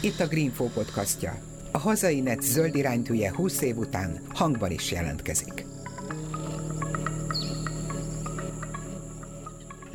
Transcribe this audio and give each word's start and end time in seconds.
Itt 0.00 0.20
a 0.20 0.26
Greenfo 0.26 0.64
podcastja. 0.64 1.38
A 1.72 1.78
hazai 1.78 2.20
net 2.20 2.42
zöld 2.42 2.74
iránytűje 2.74 3.34
20 3.34 3.60
év 3.60 3.76
után 3.76 4.20
hangban 4.28 4.70
is 4.70 4.90
jelentkezik. 4.90 5.75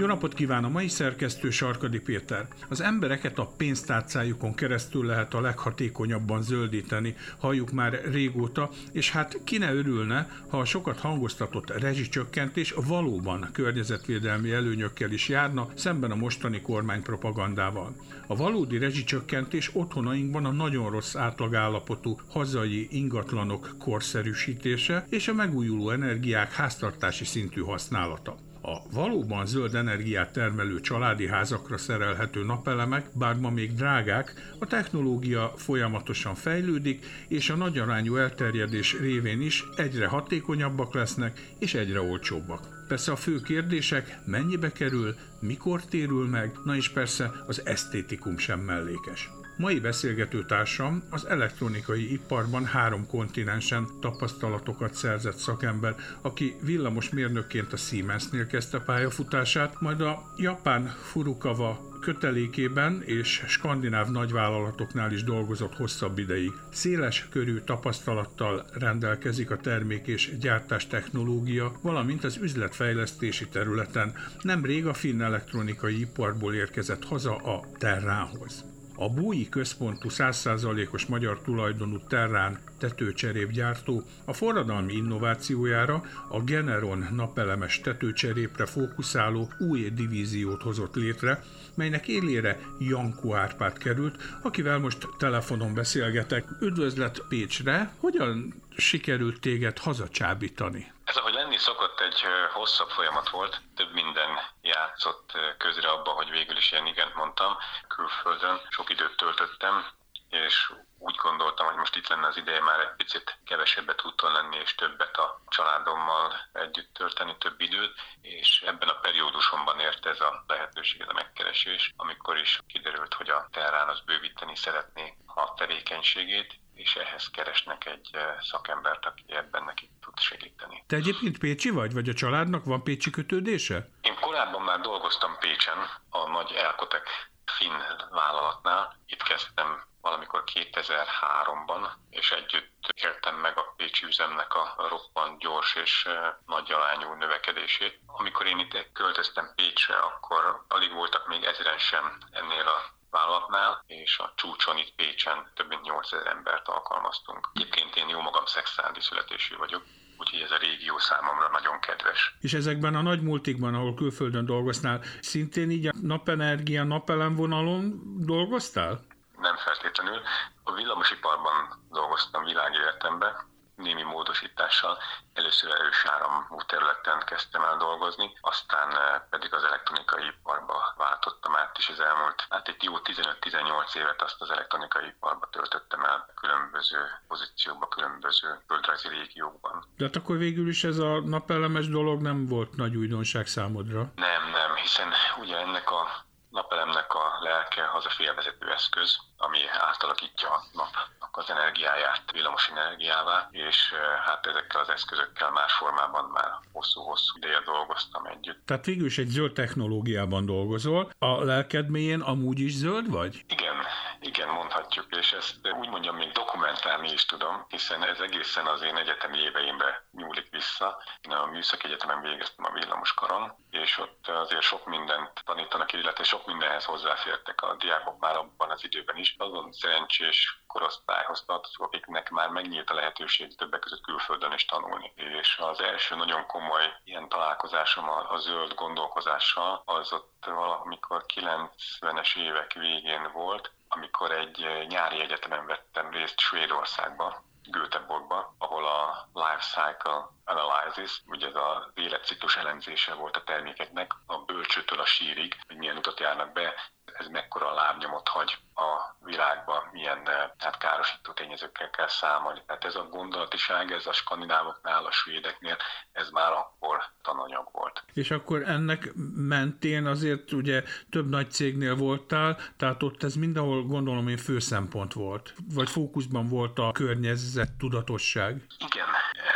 Jó 0.01 0.07
napot 0.07 0.33
kíván 0.33 0.63
a 0.63 0.69
mai 0.69 0.87
szerkesztő 0.87 1.49
Sarkadi 1.49 1.99
Péter. 1.99 2.47
Az 2.69 2.81
embereket 2.81 3.39
a 3.39 3.53
pénztárcájukon 3.57 4.53
keresztül 4.53 5.05
lehet 5.05 5.33
a 5.33 5.41
leghatékonyabban 5.41 6.41
zöldíteni, 6.41 7.15
halljuk 7.37 7.71
már 7.71 8.01
régóta, 8.11 8.69
és 8.91 9.11
hát 9.11 9.39
ki 9.43 9.57
ne 9.57 9.73
örülne, 9.73 10.29
ha 10.47 10.59
a 10.59 10.65
sokat 10.65 10.99
hangoztatott 10.99 11.79
rezsicsökkentés 11.79 12.73
valóban 12.87 13.49
környezetvédelmi 13.51 14.51
előnyökkel 14.51 15.11
is 15.11 15.29
járna, 15.29 15.67
szemben 15.75 16.11
a 16.11 16.15
mostani 16.15 16.61
kormány 16.61 17.01
propagandával. 17.01 17.95
A 18.27 18.35
valódi 18.35 18.77
rezsicsökkentés 18.77 19.69
otthonainkban 19.73 20.45
a 20.45 20.51
nagyon 20.51 20.89
rossz 20.89 21.15
átlagállapotú 21.15 22.19
hazai 22.29 22.87
ingatlanok 22.91 23.75
korszerűsítése 23.79 25.05
és 25.09 25.27
a 25.27 25.33
megújuló 25.33 25.89
energiák 25.89 26.51
háztartási 26.53 27.25
szintű 27.25 27.61
használata. 27.61 28.49
A 28.61 28.91
valóban 28.91 29.45
zöld 29.45 29.75
energiát 29.75 30.31
termelő 30.31 30.79
családi 30.79 31.27
házakra 31.27 31.77
szerelhető 31.77 32.43
napelemek, 32.43 33.09
bár 33.13 33.35
ma 33.35 33.49
még 33.49 33.73
drágák, 33.73 34.53
a 34.59 34.65
technológia 34.65 35.53
folyamatosan 35.55 36.35
fejlődik, 36.35 37.05
és 37.27 37.49
a 37.49 37.55
nagyarányú 37.55 38.15
elterjedés 38.15 38.99
révén 38.99 39.41
is 39.41 39.63
egyre 39.75 40.07
hatékonyabbak 40.07 40.93
lesznek 40.93 41.53
és 41.59 41.73
egyre 41.73 42.01
olcsóbbak. 42.01 42.85
Persze 42.87 43.11
a 43.11 43.15
fő 43.15 43.39
kérdések, 43.39 44.19
mennyibe 44.25 44.71
kerül, 44.71 45.15
mikor 45.39 45.85
térül 45.85 46.27
meg, 46.27 46.51
na 46.63 46.75
és 46.75 46.89
persze 46.89 47.31
az 47.47 47.65
esztétikum 47.65 48.37
sem 48.37 48.59
mellékes. 48.59 49.29
Mai 49.61 49.79
beszélgető 49.79 50.45
társam 50.45 51.03
az 51.09 51.25
elektronikai 51.25 52.13
iparban 52.13 52.65
három 52.65 53.07
kontinensen 53.07 53.87
tapasztalatokat 53.99 54.93
szerzett 54.93 55.35
szakember, 55.37 55.95
aki 56.21 56.55
villamos 56.61 57.09
mérnökként 57.09 57.73
a 57.73 57.77
Siemensnél 57.77 58.47
kezdte 58.47 58.79
pályafutását, 58.79 59.81
majd 59.81 60.01
a 60.01 60.23
japán 60.37 60.95
Furukawa 61.01 61.89
kötelékében 61.99 63.01
és 63.05 63.43
skandináv 63.47 64.09
nagyvállalatoknál 64.09 65.11
is 65.11 65.23
dolgozott 65.23 65.75
hosszabb 65.75 66.17
ideig. 66.17 66.51
Széles 66.71 67.27
körű 67.29 67.59
tapasztalattal 67.59 68.65
rendelkezik 68.73 69.51
a 69.51 69.57
termék 69.57 70.07
és 70.07 70.37
gyártás 70.39 70.87
technológia, 70.87 71.71
valamint 71.81 72.23
az 72.23 72.37
üzletfejlesztési 72.37 73.47
területen. 73.47 74.13
Nemrég 74.41 74.85
a 74.85 74.93
finn 74.93 75.21
elektronikai 75.21 75.99
iparból 75.99 76.53
érkezett 76.53 77.05
haza 77.05 77.35
a 77.35 77.65
Terrához. 77.77 78.70
A 79.01 79.09
Búi 79.09 79.49
központú 79.49 80.09
100%-os 80.09 81.05
magyar 81.05 81.41
tulajdonú 81.41 81.99
Terrán 82.07 82.59
tetőcserépgyártó 82.77 84.03
a 84.25 84.33
forradalmi 84.33 84.93
innovációjára, 84.93 86.03
a 86.29 86.41
Generon 86.41 87.07
napelemes 87.11 87.79
tetőcserépre 87.79 88.65
fókuszáló 88.65 89.49
új 89.59 89.89
divíziót 89.89 90.61
hozott 90.61 90.95
létre, 90.95 91.43
melynek 91.75 92.07
élére 92.07 92.59
Jankó 92.79 93.33
Árpád 93.35 93.77
került, 93.77 94.15
akivel 94.41 94.79
most 94.79 95.07
telefonon 95.17 95.73
beszélgetek. 95.73 96.45
Üdvözlet 96.59 97.23
Pécsre! 97.29 97.93
Hogyan 97.99 98.53
sikerült 98.77 99.39
téged 99.41 99.77
hazacsábítani? 99.77 100.93
Ez, 101.03 101.15
ahogy 101.15 101.33
lenni 101.33 101.57
szokott, 101.57 101.99
egy 101.99 102.25
hosszabb 102.53 102.89
folyamat 102.89 103.29
volt, 103.29 103.61
több 103.75 103.93
minden 103.93 104.39
játszott 104.61 105.31
közre 105.57 105.89
abba, 105.89 106.11
hogy 106.11 106.29
végül 106.29 106.57
is 106.57 106.71
ilyen 106.71 106.85
igent 106.85 107.15
mondtam. 107.15 107.57
Külföldön 107.87 108.61
sok 108.69 108.89
időt 108.89 109.17
töltöttem, 109.17 109.85
és 110.29 110.73
úgy 110.97 111.15
gondoltam, 111.15 111.65
hogy 111.65 111.75
most 111.75 111.95
itt 111.95 112.07
lenne 112.07 112.27
az 112.27 112.37
ideje 112.37 112.61
már 112.61 112.79
egy 112.79 112.95
picit 112.97 113.39
kevesebbet 113.45 114.05
úton 114.05 114.31
lenni, 114.31 114.57
és 114.57 114.75
többet 114.75 115.17
a 115.17 115.41
családommal 115.47 116.49
együtt 116.53 116.93
tölteni, 116.93 117.37
több 117.37 117.61
időt, 117.61 117.93
és 118.21 118.63
ebben 118.65 118.87
a 118.87 118.99
periódusomban 118.99 119.79
ért 119.79 120.05
ez 120.05 120.19
a 120.21 120.43
lehetőség, 120.47 121.01
ez 121.01 121.07
a 121.09 121.13
megkeresés, 121.13 121.93
amikor 121.95 122.37
is 122.37 122.59
kiderült, 122.67 123.13
hogy 123.13 123.29
a 123.29 123.47
Terrán 123.51 123.87
az 123.87 124.01
bővíteni 124.01 124.55
szeretné 124.55 125.17
a 125.25 125.53
tevékenységét, 125.53 126.59
és 126.81 126.95
ehhez 126.95 127.29
keresnek 127.29 127.85
egy 127.85 128.09
szakembert, 128.41 129.05
aki 129.05 129.23
ebben 129.27 129.63
neki 129.63 129.89
tud 130.01 130.19
segíteni. 130.19 130.83
Te 130.87 130.95
egyébként 130.95 131.37
Pécsi 131.37 131.69
vagy, 131.69 131.93
vagy 131.93 132.09
a 132.09 132.13
családnak 132.13 132.65
van 132.65 132.83
Pécsi 132.83 133.09
kötődése? 133.09 133.89
Én 134.01 134.15
korábban 134.19 134.61
már 134.61 134.79
dolgoztam 134.79 135.37
Pécsen, 135.39 135.77
a 136.09 136.29
nagy 136.29 136.51
Elkotek 136.51 137.07
finn 137.45 137.79
vállalatnál. 138.09 138.97
Itt 139.05 139.23
kezdtem 139.23 139.83
valamikor 140.01 140.43
2003-ban, 140.53 141.89
és 142.09 142.31
együtt 142.31 142.93
éltem 142.93 143.35
meg 143.35 143.57
a 143.57 143.73
Pécsi 143.77 144.05
üzemnek 144.05 144.53
a 144.53 144.87
roppant 144.89 145.39
gyors 145.39 145.75
és 145.75 146.09
nagy 146.45 146.71
alányú 146.71 147.13
növekedését. 147.13 147.99
Amikor 148.05 148.45
én 148.45 148.59
itt 148.59 148.91
költöztem 148.93 149.51
Pécsre, 149.55 149.95
akkor 149.95 150.65
alig 150.67 150.93
voltak 150.93 151.27
még 151.27 151.43
ezeren 151.43 151.77
sem 151.77 152.17
ennél 152.31 152.67
a 152.67 152.99
vállalatnál, 153.11 153.83
és 153.87 154.17
a 154.19 154.33
csúcson 154.35 154.77
itt 154.77 154.95
Pécsen 154.95 155.51
több 155.55 155.67
mint 155.67 155.81
8000 155.81 156.27
embert 156.27 156.67
alkalmaztunk. 156.67 157.49
Egyébként 157.53 157.95
én 157.95 158.09
jó 158.09 158.19
magam 158.21 158.45
szexádi 158.45 159.01
születésű 159.01 159.55
vagyok, 159.57 159.83
úgyhogy 160.17 160.39
ez 160.39 160.51
a 160.51 160.57
régió 160.57 160.97
számomra 160.97 161.49
nagyon 161.49 161.79
kedves. 161.79 162.35
És 162.39 162.53
ezekben 162.53 162.95
a 162.95 163.01
nagy 163.01 163.21
multikban, 163.21 163.73
ahol 163.75 163.93
külföldön 163.93 164.45
dolgoznál, 164.45 165.03
szintén 165.19 165.71
így 165.71 165.87
a 165.87 165.93
napenergia, 166.01 166.83
napelem 166.83 167.35
vonalon 167.35 168.01
dolgoztál? 168.25 168.99
Nem 169.37 169.55
feltétlenül. 169.55 170.21
A 170.63 170.73
villamosiparban 170.73 171.55
dolgoztam 171.89 172.43
világéletemben, 172.43 173.50
némi 173.81 174.03
módosítással. 174.03 174.97
Először 175.33 175.71
erős 175.71 176.05
áramú 176.05 176.57
területen 176.65 177.19
kezdtem 177.25 177.63
el 177.63 177.77
dolgozni, 177.77 178.37
aztán 178.41 178.89
eh, 178.91 179.21
pedig 179.29 179.53
az 179.53 179.63
elektronikai 179.63 180.25
iparba 180.25 180.93
váltottam 180.97 181.55
át, 181.55 181.77
és 181.77 181.89
az 181.89 181.99
elmúlt, 181.99 182.45
hát 182.49 182.67
egy 182.67 182.83
jó 182.83 182.93
15-18 182.97 183.95
évet 183.95 184.21
azt 184.21 184.41
az 184.41 184.51
elektronikai 184.51 185.05
iparba 185.07 185.47
töltöttem 185.51 186.03
el 186.03 186.29
különböző 186.35 186.99
pozíciókban, 187.27 187.89
különböző 187.89 188.59
földrajzi 188.67 189.07
régiókban. 189.07 189.85
De 189.97 190.05
hát 190.05 190.15
akkor 190.15 190.37
végül 190.37 190.67
is 190.67 190.83
ez 190.83 190.97
a 190.97 191.19
napelemes 191.19 191.89
dolog 191.89 192.21
nem 192.21 192.47
volt 192.47 192.75
nagy 192.75 192.95
újdonság 192.95 193.47
számodra? 193.47 194.11
Nem, 194.15 194.49
nem, 194.49 194.75
hiszen 194.75 195.13
ugye 195.39 195.57
ennek 195.57 195.91
a 195.91 196.07
napelemnek 196.49 197.13
a 197.13 197.37
lelke 197.39 197.89
az 197.93 198.05
a 198.05 198.09
félvezető 198.09 198.71
eszköz, 198.71 199.17
ami 199.41 199.59
átalakítja 199.79 200.49
a 200.49 200.63
napnak 200.73 201.37
az 201.37 201.49
energiáját 201.49 202.31
villamos 202.31 202.69
energiává, 202.69 203.47
és 203.51 203.93
hát 204.25 204.45
ezekkel 204.45 204.81
az 204.81 204.89
eszközökkel 204.89 205.51
más 205.51 205.73
formában 205.73 206.25
már 206.25 206.51
hosszú-hosszú 206.71 207.37
ideje 207.37 207.61
dolgoztam 207.65 208.25
együtt. 208.25 208.65
Tehát 208.65 208.85
végül 208.85 209.05
is 209.05 209.17
egy 209.17 209.27
zöld 209.27 209.53
technológiában 209.53 210.45
dolgozol. 210.45 211.11
A 211.19 211.43
lelked 211.43 211.89
mélyén 211.89 212.21
amúgy 212.21 212.59
is 212.59 212.73
zöld 212.73 213.09
vagy? 213.09 213.43
Igen, 213.47 213.75
igen, 214.19 214.49
mondhatjuk, 214.49 215.05
és 215.15 215.31
ezt 215.33 215.55
úgy 215.79 215.89
mondjam, 215.89 216.15
még 216.15 216.31
dokumentálni 216.31 217.11
is 217.11 217.25
tudom, 217.25 217.65
hiszen 217.69 218.03
ez 218.03 218.19
egészen 218.19 218.65
az 218.65 218.81
én 218.81 218.95
egyetemi 218.95 219.37
éveimbe 219.37 220.03
nyúlik 220.11 220.47
vissza. 220.51 221.03
Én 221.21 221.31
a 221.31 221.45
Műszaki 221.45 221.87
Egyetemen 221.87 222.21
végeztem 222.21 222.65
a 222.65 222.73
villamoskaron, 222.73 223.53
és 223.71 223.97
ott 223.97 224.27
azért 224.27 224.61
sok 224.61 224.85
mindent 224.85 225.43
tanítanak, 225.45 225.93
illetve 225.93 226.23
sok 226.23 226.45
mindenhez 226.45 226.85
hozzáfértek 226.85 227.61
a 227.61 227.75
diákok 227.79 228.19
már 228.19 228.35
abban 228.35 228.69
az 228.69 228.83
időben 228.83 229.17
is. 229.17 229.30
Azon 229.37 229.71
szerencsés 229.71 230.61
korosztályhoz 230.67 231.43
tartozok, 231.45 231.85
akiknek 231.85 232.29
már 232.29 232.49
megnyílt 232.49 232.89
a 232.89 232.93
lehetőség 232.93 233.55
többek 233.55 233.79
között 233.79 234.01
külföldön 234.01 234.51
is 234.51 234.65
tanulni. 234.65 235.13
És 235.15 235.57
az 235.57 235.81
első 235.81 236.15
nagyon 236.15 236.45
komoly 236.45 236.93
ilyen 237.03 237.29
találkozásom 237.29 238.09
a, 238.09 238.31
a 238.31 238.37
zöld 238.37 238.73
gondolkozással, 238.73 239.81
az 239.85 240.13
ott 240.13 240.45
valamikor 240.45 241.25
90-es 241.33 242.37
évek 242.37 242.73
végén 242.73 243.31
volt, 243.33 243.71
amikor 243.89 244.31
egy 244.31 244.85
nyári 244.87 245.19
egyetemen 245.19 245.65
vettem 245.65 246.09
részt 246.09 246.39
Svédországba, 246.39 247.43
Göteborgba, 247.69 248.55
ahol 248.57 248.85
a 248.85 249.29
Life 249.33 249.63
Cycle 249.71 250.29
Analysis, 250.45 251.21
ugye 251.25 251.47
ez 251.47 251.55
a 251.55 251.91
életciklus 251.95 252.55
elemzése 252.55 253.13
volt 253.13 253.37
a 253.37 253.43
termékeknek, 253.43 254.11
a 254.25 254.37
bölcsőtől 254.37 254.99
a 254.99 255.05
sírig, 255.05 255.59
hogy 255.67 255.77
milyen 255.77 255.97
utat 255.97 256.19
járnak 256.19 256.51
be, 256.51 256.73
ez 257.13 257.27
mekkora 257.27 257.73
lábnyomot 257.73 258.27
hagy 258.27 258.57
a 258.75 259.15
világban, 259.25 259.89
milyen 259.91 260.29
hát 260.57 260.77
károsító 260.77 261.31
tényezőkkel 261.31 261.89
kell 261.89 262.07
számolni. 262.07 262.61
Tehát 262.65 262.85
ez 262.85 262.95
a 262.95 263.03
gondolatiság, 263.03 263.91
ez 263.91 264.05
a 264.05 264.13
skandinávoknál, 264.13 265.05
a 265.05 265.11
svédeknél, 265.11 265.77
ez 266.11 266.29
már 266.29 266.51
akkor 266.51 267.03
tananyag 267.21 267.69
volt. 267.71 268.03
És 268.13 268.31
akkor 268.31 268.61
ennek 268.69 269.09
mentén 269.35 270.05
azért 270.05 270.51
ugye 270.51 270.83
több 271.09 271.29
nagy 271.29 271.51
cégnél 271.51 271.95
voltál, 271.95 272.57
tehát 272.77 273.03
ott 273.03 273.23
ez 273.23 273.35
mindenhol 273.35 273.83
gondolom 273.83 274.27
én 274.27 274.37
fő 274.37 274.59
szempont 274.59 275.13
volt, 275.13 275.53
vagy 275.73 275.89
fókuszban 275.89 276.47
volt 276.47 276.79
a 276.79 276.91
környezet 276.91 277.71
tudatosság. 277.77 278.65
Igen, 278.77 279.07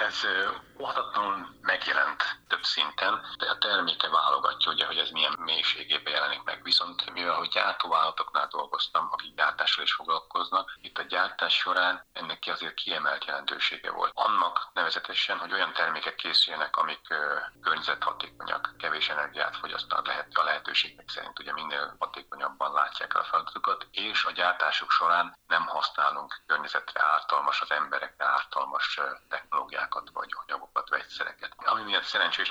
ez 0.08 0.22
óhatatlanul 0.80 1.56
megjelent 1.62 2.24
szinten, 2.66 3.26
de 3.38 3.50
a 3.50 3.58
terméke 3.58 4.10
válogatja, 4.10 4.72
ugye, 4.72 4.86
hogy 4.86 4.98
ez 4.98 5.10
milyen 5.10 5.36
mélységében 5.40 6.14
jelenik 6.14 6.44
meg. 6.44 6.64
Viszont 6.64 7.14
mivel 7.14 7.34
hogy 7.34 7.50
gyártóvállalatoknál 7.50 8.48
dolgoztam, 8.48 9.08
akik 9.12 9.36
gyártással 9.36 9.84
is 9.84 9.94
foglalkoznak, 9.94 10.78
itt 10.82 10.98
a 10.98 11.04
gyártás 11.04 11.54
során 11.54 12.06
ennek 12.14 12.40
ki 12.40 12.50
azért 12.50 12.74
kiemelt 12.74 13.26
jelentősége 13.26 13.92
volt. 13.92 14.12
Annak 14.14 14.68
nevezetesen, 14.74 15.38
hogy 15.38 15.54
olyan 15.54 15.74
termékek 15.74 16.16
készüljenek, 16.16 16.78
amik 16.78 17.08
környezethatékonyak, 17.62 18.74
kevés 18.78 19.10
energiát 19.10 19.58
fogyasztanak 19.58 20.08
lehet 20.08 20.34
a 20.34 20.44
lehetőségek 20.44 21.10
szerint, 21.10 21.40
ugye 21.40 21.54
minél 21.54 21.96
hatékonyabban 22.00 22.74
látják 22.74 23.16
a 23.16 23.24
feladatokat, 23.24 23.88
és 23.92 24.24
a 24.24 24.32
gyártásuk 24.32 24.92
során 24.92 25.38
nem 25.48 25.66
használunk 25.66 26.42
környezetre 26.48 27.04
ártalmas, 27.04 27.62
az 27.62 27.72
emberekre 27.72 28.26
ártalmas 28.26 29.00
technológiákat 29.30 30.10
vagy 30.14 30.30
anyagokat, 30.46 30.90
vegyszereket. 30.90 31.54
Ami 31.58 31.84
miatt 31.84 32.04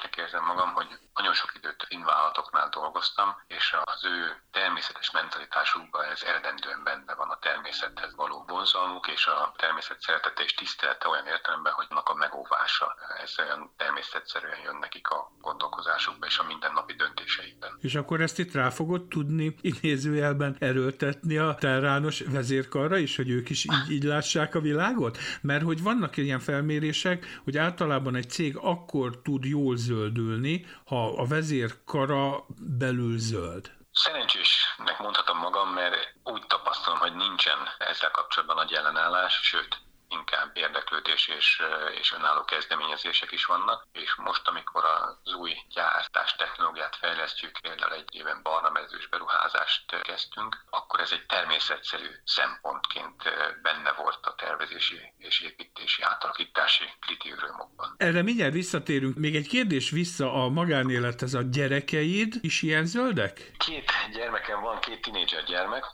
szerencsésnek 0.04 0.16
érzem 0.16 0.44
magam, 0.44 0.70
hogy 0.74 0.88
nagyon 1.14 1.34
sok 1.34 1.50
időt 1.54 1.84
finvállalatoknál 1.88 2.68
dolgoztam, 2.68 3.28
és 3.46 3.76
az 3.84 4.04
ő 4.04 4.18
természetes 4.50 5.10
mentalitásukban 5.10 6.04
ez 6.04 6.22
eredendően 6.22 6.82
benne 6.84 7.14
van 7.14 7.30
a 7.30 7.38
természethez 7.38 8.14
való 8.14 8.44
vonzalmuk, 8.46 9.06
és 9.06 9.26
a 9.26 9.54
természet 9.56 10.00
szeretete 10.00 10.42
és 10.42 10.54
tisztelete 10.54 11.08
olyan 11.08 11.26
értelemben, 11.26 11.72
hogy 11.72 11.86
annak 11.88 12.08
a 12.08 12.14
megóvása, 12.14 12.96
ez 13.22 13.34
olyan 13.38 13.72
természetszerűen 13.76 14.60
jön 14.64 14.76
nekik 14.80 15.08
a 15.08 15.32
gondolkozásukba 15.40 16.26
és 16.26 16.38
a 16.38 16.44
mindennapi 16.44 16.94
döntéseikben. 16.94 17.70
És 17.80 17.94
akkor 17.94 18.20
ezt 18.20 18.38
itt 18.38 18.52
rá 18.52 18.70
fogod 18.70 19.02
tudni 19.08 19.56
idézőjelben 19.60 20.56
erőltetni 20.60 21.36
a 21.36 21.54
terrános 21.54 22.20
vezérkarra 22.20 22.96
is, 22.96 23.16
hogy 23.16 23.30
ők 23.30 23.50
is 23.50 23.64
így, 23.64 23.90
így 23.90 24.02
lássák 24.02 24.54
a 24.54 24.60
világot? 24.60 25.18
Mert 25.40 25.64
hogy 25.64 25.82
vannak 25.82 26.16
ilyen 26.16 26.40
felmérések, 26.40 27.40
hogy 27.44 27.56
általában 27.56 28.14
egy 28.14 28.30
cég 28.30 28.56
akkor 28.56 29.20
tud 29.22 29.44
jól 29.44 29.76
zöldülni, 29.94 30.66
ha 30.86 31.00
a 31.22 31.24
vezérkara 31.26 32.44
belül 32.58 33.18
zöld. 33.18 33.72
Szerencsésnek 33.92 34.98
mondhatom 34.98 35.38
magam, 35.38 35.68
mert 35.68 35.96
úgy 36.24 36.46
tapasztalom, 36.46 36.98
hogy 36.98 37.14
nincsen 37.14 37.58
ezzel 37.78 38.10
kapcsolatban 38.10 38.56
nagy 38.56 38.72
ellenállás, 38.72 39.40
sőt, 39.42 39.78
inkább 40.24 40.56
érdeklődés 40.56 41.28
és, 41.38 41.62
és 42.00 42.12
önálló 42.12 42.44
kezdeményezések 42.44 43.32
is 43.32 43.44
vannak, 43.44 43.86
és 43.92 44.14
most, 44.14 44.48
amikor 44.48 44.84
az 44.84 45.34
új 45.34 45.52
gyártás 45.74 46.34
technológiát 46.36 46.96
fejlesztjük, 46.96 47.58
például 47.60 47.92
egy 47.92 48.08
éven 48.12 48.40
barna 48.42 48.70
mezős 48.70 49.06
beruházást 49.08 50.00
kezdtünk, 50.02 50.64
akkor 50.70 51.00
ez 51.00 51.12
egy 51.12 51.26
természetszerű 51.26 52.10
szempontként 52.24 53.22
benne 53.62 53.92
volt 53.92 54.26
a 54.26 54.34
tervezési 54.34 55.12
és 55.18 55.40
építési 55.40 56.02
átalakítási 56.02 56.84
kritériumokban. 57.00 57.94
Erre 57.96 58.22
mindjárt 58.22 58.52
visszatérünk. 58.52 59.16
Még 59.16 59.36
egy 59.36 59.48
kérdés 59.48 59.90
vissza 59.90 60.32
a 60.44 60.48
magánélethez. 60.48 61.34
A 61.34 61.42
gyerekeid 61.42 62.34
is 62.40 62.62
ilyen 62.62 62.86
zöldek? 62.86 63.50
Két 63.56 63.92
gyermekem 64.12 64.60
van, 64.60 64.80
két 64.80 65.02
tinédzser 65.02 65.44
gyermek, 65.44 65.84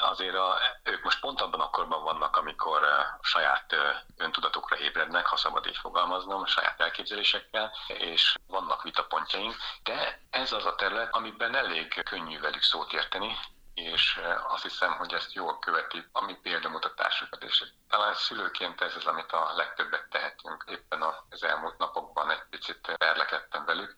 azért 0.00 0.34
a, 0.34 0.58
ők 0.82 1.02
most 1.02 1.20
pont 1.20 1.40
abban 1.40 1.60
a 1.60 1.70
korban 1.70 2.02
vannak, 2.02 2.36
amikor 2.36 2.86
saját 3.20 3.74
öntudatukra 4.16 4.78
ébrednek, 4.78 5.26
ha 5.26 5.36
szabad 5.36 5.66
így 5.66 5.76
fogalmaznom, 5.76 6.46
saját 6.46 6.80
elképzelésekkel, 6.80 7.72
és 7.86 8.34
vannak 8.46 8.82
vitapontjaink, 8.82 9.56
de 9.82 10.20
ez 10.30 10.52
az 10.52 10.64
a 10.64 10.74
terület, 10.74 11.14
amiben 11.14 11.54
elég 11.54 12.02
könnyű 12.02 12.40
velük 12.40 12.62
szót 12.62 12.92
érteni, 12.92 13.36
és 13.74 14.20
azt 14.48 14.62
hiszem, 14.62 14.92
hogy 14.92 15.12
ezt 15.12 15.32
jól 15.32 15.58
követi 15.58 16.04
a 16.12 16.24
mi 16.24 16.34
példamutatásokat, 16.34 17.42
és 17.42 17.64
talán 17.88 18.14
szülőként 18.14 18.80
ez 18.80 18.96
az, 18.96 19.06
amit 19.06 19.32
a 19.32 19.52
legtöbbet 19.56 20.08
tehetünk. 20.10 20.64
Éppen 20.68 21.02
az 21.30 21.42
elmúlt 21.42 21.78
napokban 21.78 22.30
egy 22.30 22.42
picit 22.50 22.94
perlekedtem 22.96 23.64
velük, 23.64 23.96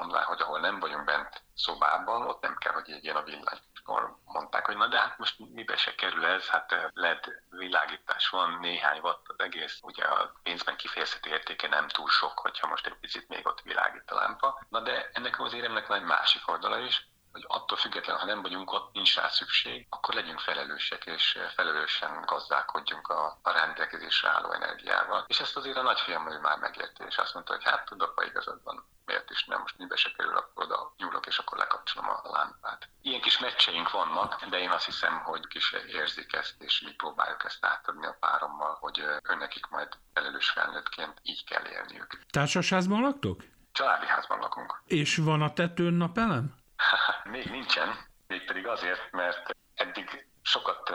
mondván, 0.00 0.24
hogy 0.24 0.40
ahol 0.40 0.60
nem 0.60 0.80
vagyunk 0.80 1.04
bent 1.04 1.42
szobában, 1.54 2.26
ott 2.26 2.42
nem 2.42 2.56
kell, 2.58 2.72
hogy 2.72 2.88
égjen 2.88 3.16
a 3.16 3.22
villany. 3.22 3.60
Akkor 3.74 4.16
mondták, 4.24 4.66
hogy 4.66 4.76
na 4.76 4.86
de 4.88 4.98
hát 4.98 5.18
most 5.18 5.38
mibe 5.38 5.76
se 5.76 5.94
kerül 5.94 6.26
ez, 6.26 6.46
hát 6.46 6.72
eh, 6.72 6.84
LED 6.94 7.42
világítás 7.50 8.28
van, 8.28 8.58
néhány 8.60 8.98
watt 9.00 9.28
az 9.28 9.38
egész, 9.38 9.78
ugye 9.82 10.04
a 10.04 10.32
pénzben 10.42 10.76
kifejezhető 10.76 11.30
értéke 11.30 11.68
nem 11.68 11.88
túl 11.88 12.08
sok, 12.08 12.38
hogyha 12.38 12.66
most 12.66 12.86
egy 12.86 12.98
picit 13.00 13.28
még 13.28 13.46
ott 13.46 13.60
világít 13.60 14.10
a 14.10 14.14
lámpa. 14.14 14.60
Na 14.68 14.80
de 14.80 15.10
ennek 15.12 15.40
az 15.40 15.52
éremnek 15.52 15.86
van 15.86 15.98
egy 15.98 16.06
másik 16.06 16.48
oldala 16.48 16.78
is, 16.78 17.08
hogy 17.32 17.44
attól 17.48 17.78
függetlenül, 17.78 18.20
ha 18.20 18.26
nem 18.26 18.42
vagyunk 18.42 18.72
ott, 18.72 18.92
nincs 18.92 19.16
rá 19.16 19.28
szükség, 19.28 19.86
akkor 19.90 20.14
legyünk 20.14 20.38
felelősek, 20.38 21.06
és 21.06 21.38
felelősen 21.54 22.22
gazdálkodjunk 22.26 23.08
a, 23.08 23.38
a 23.42 23.50
rendelkezésre 23.50 24.28
álló 24.28 24.52
energiával. 24.52 25.24
És 25.26 25.40
ezt 25.40 25.56
azért 25.56 25.76
a 25.76 25.82
nagyfiam 25.82 26.30
ő 26.30 26.38
már 26.40 26.58
megérti, 26.58 27.04
és 27.08 27.16
azt 27.16 27.34
mondta, 27.34 27.52
hogy 27.52 27.64
hát 27.64 27.84
tudok, 27.84 28.12
ha 28.16 28.24
igazad 28.24 28.60
van, 28.64 28.84
miért 29.06 29.30
is 29.30 29.44
nem, 29.44 29.60
most 29.60 29.78
mibe 29.78 29.96
se 29.96 30.12
kerül, 30.16 30.36
akkor 30.36 30.64
oda 30.64 30.94
nyúlok, 30.96 31.26
és 31.26 31.38
akkor 31.38 31.58
lekapcsolom 31.58 32.08
a 32.08 32.30
lámpát. 32.30 32.88
Ilyen 33.02 33.20
kis 33.20 33.38
meccseink 33.38 33.90
vannak, 33.90 34.44
de 34.44 34.58
én 34.58 34.70
azt 34.70 34.84
hiszem, 34.84 35.18
hogy 35.18 35.46
kis 35.46 35.72
érzik 35.72 36.32
ezt, 36.32 36.54
és 36.62 36.80
mi 36.80 36.90
próbáljuk 36.90 37.44
ezt 37.44 37.64
átadni 37.64 38.06
a 38.06 38.16
párommal, 38.20 38.76
hogy 38.80 39.04
önnekik 39.22 39.66
majd 39.66 39.88
felelős 40.14 40.50
felnőttként 40.50 41.18
így 41.22 41.44
kell 41.44 41.64
élniük. 41.66 42.20
Társasházban 42.30 43.00
laktok? 43.00 43.42
Családi 43.72 44.06
házban 44.06 44.38
lakunk. 44.38 44.82
És 44.84 45.16
van 45.16 45.42
a 45.42 45.52
tetőn 45.52 45.92
napelem? 45.92 46.59
Még 47.24 47.50
nincsen, 47.50 47.98
mégpedig 48.26 48.66
azért, 48.66 49.10
mert 49.10 49.56
eddig 49.74 50.26
sokat 50.42 50.92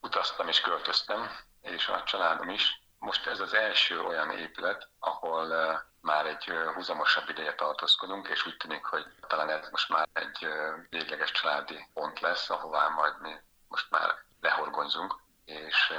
utaztam 0.00 0.48
és 0.48 0.60
költöztem, 0.60 1.30
és 1.60 1.88
a 1.88 2.02
családom 2.02 2.48
is. 2.48 2.80
Most 2.98 3.26
ez 3.26 3.40
az 3.40 3.54
első 3.54 4.00
olyan 4.00 4.30
épület, 4.30 4.88
ahol 4.98 5.80
már 6.00 6.26
egy 6.26 6.52
húzamosabb 6.74 7.28
ideje 7.28 7.54
tartózkodunk, 7.54 8.28
és 8.28 8.46
úgy 8.46 8.56
tűnik, 8.56 8.84
hogy 8.84 9.04
talán 9.26 9.50
ez 9.50 9.70
most 9.70 9.88
már 9.88 10.08
egy 10.12 10.48
végleges 10.88 11.30
családi 11.30 11.88
pont 11.94 12.20
lesz, 12.20 12.50
ahová 12.50 12.88
majd 12.88 13.20
mi 13.20 13.32
most 13.68 13.90
már 13.90 14.14
lehorgonyzunk, 14.40 15.14
és 15.44 15.92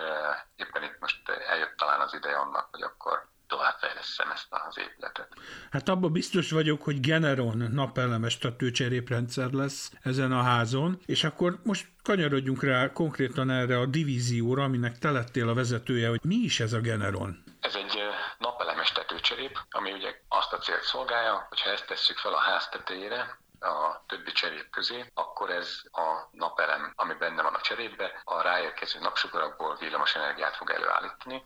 éppen 0.56 0.84
itt 0.84 1.00
most 1.00 1.30
eljött 1.30 1.78
talán 1.78 2.00
az 2.00 2.14
ideje 2.14 2.38
annak, 2.38 2.68
hogy 2.72 2.82
akkor 2.82 3.28
továbbfejleszem 3.54 4.32
ezt 4.32 4.48
az 4.50 4.78
épületet. 4.78 5.28
Hát 5.72 5.90
abban 5.90 6.12
biztos 6.12 6.52
vagyok, 6.52 6.84
hogy 6.84 7.00
Generon 7.00 7.58
napelemes 7.72 8.38
tetőcseréprendszer 8.38 9.52
lesz 9.52 9.92
ezen 10.02 10.32
a 10.32 10.42
házon, 10.42 11.02
és 11.06 11.24
akkor 11.24 11.60
most 11.64 11.88
kanyarodjunk 12.04 12.64
rá 12.64 12.92
konkrétan 12.92 13.50
erre 13.50 13.80
a 13.80 13.86
divízióra, 13.86 14.64
aminek 14.64 14.98
te 14.98 15.12
lettél 15.12 15.50
a 15.50 15.54
vezetője, 15.54 16.10
hogy 16.10 16.20
mi 16.24 16.36
is 16.36 16.60
ez 16.60 16.74
a 16.74 16.80
Generon? 16.80 17.44
Ez 17.60 17.76
egy 17.76 17.94
napelemes 18.38 18.92
tetőcserép, 18.92 19.60
ami 19.70 19.92
ugye 19.92 20.12
azt 20.28 20.54
a 20.54 20.58
célt 20.58 20.84
szolgálja, 20.84 21.46
hogyha 21.50 21.70
ezt 21.70 21.88
tesszük 21.88 22.18
fel 22.18 22.34
a 22.34 22.38
ház 22.38 22.70
tetejére, 22.70 23.42
a 23.60 24.04
többi 24.08 24.32
cserép 24.32 24.70
közé, 24.70 25.12
akkor 25.14 25.50
ez 25.50 25.82
a 25.92 26.28
napelem, 26.32 26.94
ami 26.96 27.14
benne 27.14 27.42
van 27.42 27.54
a 27.54 27.62
cserépbe, 27.62 28.22
a 28.24 28.42
ráérkező 28.42 29.00
napsugarakból 29.00 29.78
villamos 29.80 30.16
energiát 30.16 30.56
fog 30.56 30.70
előállítani, 30.70 31.44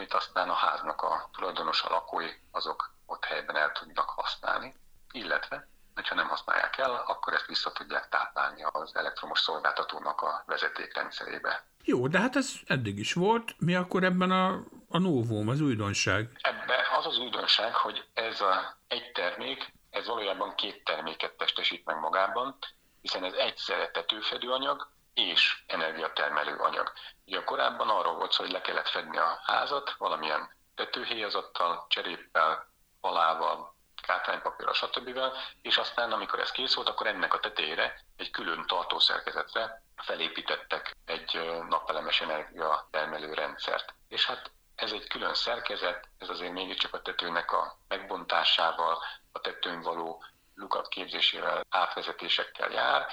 amit 0.00 0.14
aztán 0.14 0.48
a 0.48 0.52
háznak 0.54 1.02
a 1.02 1.28
tulajdonosa 1.32 1.88
lakói 1.88 2.30
azok 2.50 2.94
ott 3.06 3.24
helyben 3.24 3.56
el 3.56 3.72
tudnak 3.72 4.08
használni, 4.08 4.74
illetve 5.12 5.68
hogyha 5.94 6.14
nem 6.14 6.28
használják 6.28 6.78
el, 6.78 7.04
akkor 7.06 7.32
ezt 7.32 7.46
vissza 7.46 7.72
tudják 7.72 8.08
táplálni 8.08 8.62
az 8.72 8.96
elektromos 8.96 9.38
szolgáltatónak 9.38 10.20
a 10.20 10.42
vezetékrendszerébe. 10.46 11.64
Jó, 11.84 12.08
de 12.08 12.18
hát 12.18 12.36
ez 12.36 12.52
eddig 12.66 12.98
is 12.98 13.12
volt. 13.12 13.54
Mi 13.58 13.74
akkor 13.74 14.04
ebben 14.04 14.30
a, 14.30 14.62
a 14.88 14.98
novum, 14.98 15.48
az 15.48 15.60
újdonság? 15.60 16.30
Ebben 16.40 16.80
az 16.98 17.06
az 17.06 17.18
újdonság, 17.18 17.74
hogy 17.74 18.04
ez 18.14 18.40
a 18.40 18.76
egy 18.88 19.12
termék, 19.12 19.72
ez 19.90 20.06
valójában 20.06 20.54
két 20.54 20.84
terméket 20.84 21.32
testesít 21.32 21.84
meg 21.84 21.98
magában, 21.98 22.56
hiszen 23.00 23.24
ez 23.24 23.32
egyszerre 23.32 23.90
tetőfedőanyag 23.90 24.90
és 25.14 25.62
energiatermelő 25.66 26.56
anyag. 26.56 26.92
Ugye 27.26 27.44
korábban 27.44 27.88
arról 27.88 28.14
volt 28.14 28.32
szó, 28.32 28.42
hogy 28.42 28.52
le 28.52 28.60
kellett 28.60 28.88
fedni 28.88 29.18
a 29.18 29.40
házat 29.42 29.94
valamilyen 29.98 30.50
tetőhéjazattal, 30.74 31.86
cseréppel, 31.88 32.68
falával, 33.00 33.74
kátránypapírral, 34.02 34.74
stb. 34.74 35.20
És 35.62 35.76
aztán, 35.76 36.12
amikor 36.12 36.38
ez 36.40 36.50
kész 36.50 36.74
volt, 36.74 36.88
akkor 36.88 37.06
ennek 37.06 37.34
a 37.34 37.40
tetejére 37.40 38.04
egy 38.16 38.30
külön 38.30 38.66
tartószerkezetre 38.66 39.82
felépítettek 39.96 40.96
egy 41.04 41.60
napelemes 41.68 42.20
energia 42.20 42.88
termelő 42.90 43.34
rendszert. 43.34 43.94
És 44.08 44.26
hát 44.26 44.50
ez 44.74 44.92
egy 44.92 45.08
külön 45.08 45.34
szerkezet, 45.34 46.08
ez 46.18 46.28
azért 46.28 46.52
mégiscsak 46.52 46.94
a 46.94 47.02
tetőnek 47.02 47.52
a 47.52 47.78
megbontásával, 47.88 49.02
a 49.32 49.40
tetőn 49.40 49.80
való 49.80 50.24
lukat 50.54 50.88
képzésével, 50.88 51.64
átvezetésekkel 51.68 52.70
jár, 52.70 53.06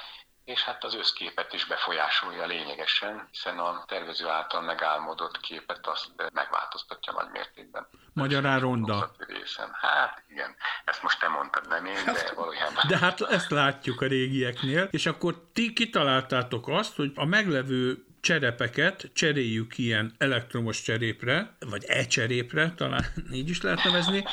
és 0.48 0.64
hát 0.64 0.84
az 0.84 0.96
összképet 0.96 1.54
is 1.54 1.66
befolyásolja 1.66 2.46
lényegesen, 2.46 3.28
hiszen 3.32 3.60
a 3.60 3.84
tervező 3.88 4.28
által 4.28 4.62
megálmodott 4.62 5.40
képet 5.40 5.88
azt 5.88 6.12
megváltoztatja 6.34 7.14
nagy 7.14 7.30
mértékben. 7.32 7.88
Magyarán 8.14 8.60
ronda. 8.60 9.12
Részen. 9.18 9.70
Hát 9.74 10.24
igen, 10.30 10.56
ezt 10.86 11.04
most 11.04 11.20
te 11.20 11.28
mondtad, 11.28 11.68
nem 11.68 11.86
én, 11.86 12.06
de 12.06 12.32
valójában. 12.36 12.84
De 12.88 12.98
hát 12.98 13.22
ezt 13.22 13.50
látjuk 13.50 14.02
a 14.02 14.06
régieknél, 14.06 14.88
és 14.92 15.06
akkor 15.06 15.50
ti 15.54 15.74
kitaláltátok 15.74 16.68
azt, 16.68 16.96
hogy 16.96 17.12
a 17.16 17.26
meglevő 17.26 18.06
cserepeket 18.20 19.10
cseréljük 19.14 19.78
ilyen 19.78 20.14
elektromos 20.18 20.82
cserépre, 20.82 21.56
vagy 21.70 21.84
e-cserépre, 21.88 22.74
talán 22.76 23.06
így 23.34 23.50
is 23.50 23.62
lehet 23.62 23.84
nevezni, 23.84 24.24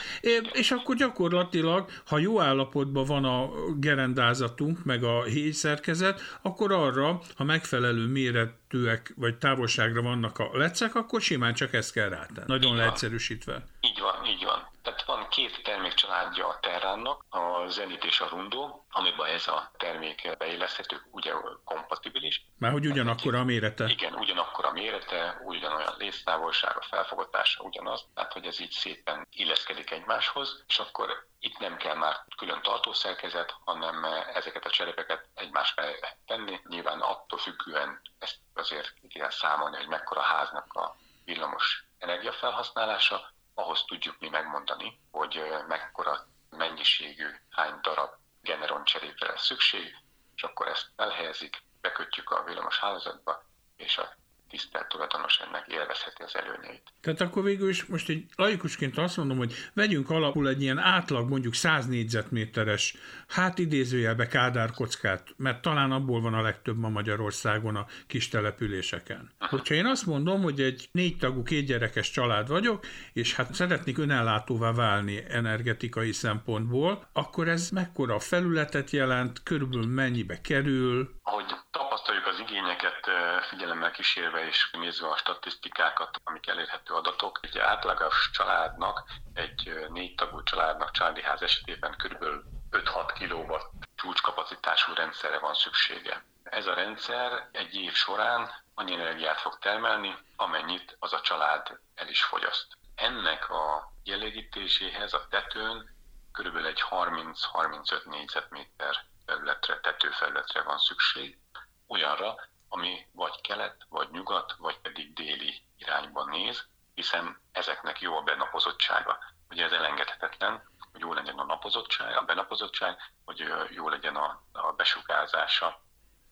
és 0.53 0.71
akkor 0.71 0.97
gyakorlatilag, 0.97 1.91
ha 2.07 2.19
jó 2.19 2.41
állapotban 2.41 3.05
van 3.05 3.25
a 3.25 3.51
gerendázatunk, 3.77 4.85
meg 4.85 5.05
a 5.05 5.23
héjszerkezet, 5.23 6.21
akkor 6.43 6.73
arra, 6.73 7.21
ha 7.37 7.45
megfelelő 7.45 8.07
méretűek 8.07 9.13
vagy 9.17 9.39
távolságra 9.39 10.03
vannak 10.03 10.39
a 10.39 10.51
lecek, 10.53 10.95
akkor 10.95 11.21
simán 11.21 11.55
csak 11.55 11.73
ezt 11.73 11.93
kell 11.93 12.09
rátenni. 12.09 12.47
Nagyon 12.47 12.77
leegyszerűsítve. 12.77 13.65
Így 13.81 14.01
van, 14.01 14.27
így 14.27 14.45
van. 14.45 14.73
Tehát 14.85 15.05
van 15.05 15.29
két 15.29 15.63
termékcsaládja 15.63 16.49
a 16.49 16.59
Terránnak, 16.61 17.25
a 17.29 17.67
Zenit 17.69 18.05
és 18.05 18.21
a 18.21 18.29
Rundó, 18.29 18.87
amiben 18.91 19.27
ez 19.27 19.49
a 19.49 19.71
termék 19.77 20.37
beilleszthető, 20.39 21.01
ugye 21.11 21.33
kompatibilis. 21.65 22.47
Már 22.59 22.73
hogy 22.73 22.87
ugyanakkor 22.87 23.35
a 23.35 23.45
mérete. 23.45 23.85
Igen, 23.87 24.15
ugyanakkor 24.15 24.65
a 24.65 24.73
mérete, 24.73 25.41
ugyanolyan 25.45 25.95
léztávolsága, 25.99 26.81
felfogatása 26.81 27.63
ugyanaz, 27.63 28.07
tehát 28.15 28.33
hogy 28.33 28.47
ez 28.47 28.61
így 28.61 28.71
szépen 28.71 29.27
illeszkedik 29.31 29.91
egymáshoz, 29.91 30.65
és 30.67 30.79
akkor 30.79 31.27
itt 31.39 31.59
nem 31.59 31.77
kell 31.77 31.95
már 31.97 32.25
külön 32.37 32.63
tartószerkezet, 32.63 33.55
hanem 33.65 34.05
ezeket 34.35 34.65
a 34.65 34.71
cserepeket 34.71 35.29
egymás 35.35 35.75
mellé 35.75 35.99
tenni. 36.27 36.61
Nyilván 36.69 37.01
attól 37.01 37.39
függően 37.39 38.01
ezt 38.19 38.39
azért 38.55 38.93
kell 39.15 39.31
számolni, 39.31 39.77
hogy 39.77 39.89
mekkora 39.89 40.21
háznak 40.21 40.73
a 40.73 40.97
villamos 41.25 41.85
energiafelhasználása, 41.99 43.33
ahhoz 43.55 43.85
tudjuk 43.85 44.19
mi 44.19 44.29
megmondani, 44.29 45.01
hogy 45.11 45.43
mekkora 45.69 46.27
mennyiségű, 46.51 47.27
hány 47.51 47.79
darab 47.83 48.11
generon 48.41 48.85
cserépre 48.85 49.29
lesz 49.29 49.45
szükség, 49.45 49.97
és 50.35 50.43
akkor 50.43 50.69
ezt 50.69 50.91
elhelyezik, 50.97 51.63
bekötjük 51.81 52.31
a 52.31 52.43
villamos 52.45 52.79
hálózatba, 52.79 53.43
és 53.77 53.99
a 53.99 54.15
tisztelt 54.55 54.89
tulajdonos 54.89 55.39
ennek 55.39 55.65
élvezheti 55.69 56.23
az 56.23 56.37
előnyeit. 56.37 56.83
Tehát 57.01 57.21
akkor 57.21 57.43
végül 57.43 57.69
is 57.69 57.85
most 57.85 58.09
egy 58.09 58.25
laikusként 58.37 58.99
azt 58.99 59.17
mondom, 59.17 59.37
hogy 59.37 59.55
vegyünk 59.73 60.11
alapul 60.11 60.49
egy 60.49 60.63
ilyen 60.63 60.79
átlag 60.79 61.29
mondjuk 61.29 61.55
100 61.55 61.87
négyzetméteres, 61.87 62.97
hát 63.29 63.59
idézőjelbe 63.59 64.27
kádárkockát, 64.27 65.29
mert 65.37 65.63
talán 65.63 65.93
abból 65.93 66.21
van 66.21 66.35
a 66.35 66.43
legtöbb 66.43 66.79
ma 66.79 66.89
Magyarországon 66.89 67.77
a 67.77 67.87
kis 68.07 68.29
településeken. 68.29 69.33
Hogyha 69.39 69.75
én 69.75 69.87
azt 69.87 70.07
mondom, 70.07 70.43
hogy 70.43 70.61
egy 70.61 70.89
négy 70.93 71.17
tagú, 71.17 71.43
két 71.43 71.67
gyerekes 71.67 72.11
család 72.11 72.49
vagyok, 72.49 72.85
és 73.13 73.35
hát 73.35 73.55
szeretnék 73.55 73.99
önellátóvá 73.99 74.73
válni 74.73 75.25
energetikai 75.29 76.13
szempontból, 76.13 77.09
akkor 77.13 77.49
ez 77.49 77.71
mekkora 77.71 78.19
felületet 78.19 78.91
jelent, 78.91 79.43
körülbelül 79.43 79.87
mennyibe 79.87 80.41
kerül? 80.41 81.15
Ahogy 81.23 81.45
tapasztaljuk 81.71 82.27
az 82.27 82.39
igényeket 82.39 83.11
figyelemmel 83.51 83.91
kísérve 83.91 84.44
és 84.47 84.71
nézve 84.73 85.09
a 85.09 85.17
statisztikákat, 85.17 86.21
amik 86.25 86.47
elérhető 86.47 86.95
adatok, 86.95 87.39
egy 87.43 87.59
átlagos 87.59 88.31
családnak, 88.33 89.05
egy 89.35 89.87
négy 89.89 90.15
tagú 90.15 90.43
családnak, 90.43 90.91
családi 90.91 91.23
ház 91.23 91.43
esetében 91.43 91.95
kb. 91.97 92.25
5-6 92.71 93.13
kW 93.19 93.55
csúcskapacitású 93.95 94.93
rendszerre 94.95 95.39
van 95.39 95.55
szüksége. 95.55 96.25
Ez 96.43 96.67
a 96.67 96.75
rendszer 96.75 97.49
egy 97.53 97.75
év 97.75 97.93
során 97.93 98.51
annyi 98.75 98.93
energiát 98.95 99.41
fog 99.41 99.59
termelni, 99.59 100.17
amennyit 100.37 100.97
az 100.99 101.13
a 101.13 101.21
család 101.21 101.79
el 101.95 102.09
is 102.09 102.23
fogyaszt. 102.25 102.67
Ennek 102.95 103.51
a 103.51 103.93
kielégítéséhez 104.05 105.13
a 105.13 105.27
tetőn 105.31 105.95
körülbelül 106.33 106.69
egy 106.69 106.85
30-35 106.91 108.05
négyzetméter 108.05 109.05
felületre, 109.27 109.81
tetőfelületre 109.81 110.63
van 110.63 110.79
szükség, 110.79 111.39
olyanra, 111.87 112.35
ami 112.75 113.07
vagy 113.13 113.41
kelet, 113.41 113.87
vagy 113.89 114.11
nyugat, 114.11 114.55
vagy 114.59 114.79
pedig 114.79 115.13
déli 115.13 115.63
irányba 115.77 116.25
néz, 116.25 116.67
hiszen 116.95 117.41
ezeknek 117.53 118.01
jó 118.01 118.17
a 118.17 118.23
benapozottsága. 118.23 119.19
Ugye 119.51 119.65
ez 119.65 119.73
elengedhetetlen, 119.73 120.69
hogy 120.93 121.01
jó 121.01 121.13
legyen 121.13 121.39
a 121.39 121.45
napozottság, 121.45 122.17
a 122.17 122.23
benapozottság, 122.25 122.99
hogy 123.25 123.53
jó 123.71 123.89
legyen 123.89 124.17
a, 124.17 124.43
a 124.53 124.73
besugárzása 124.73 125.83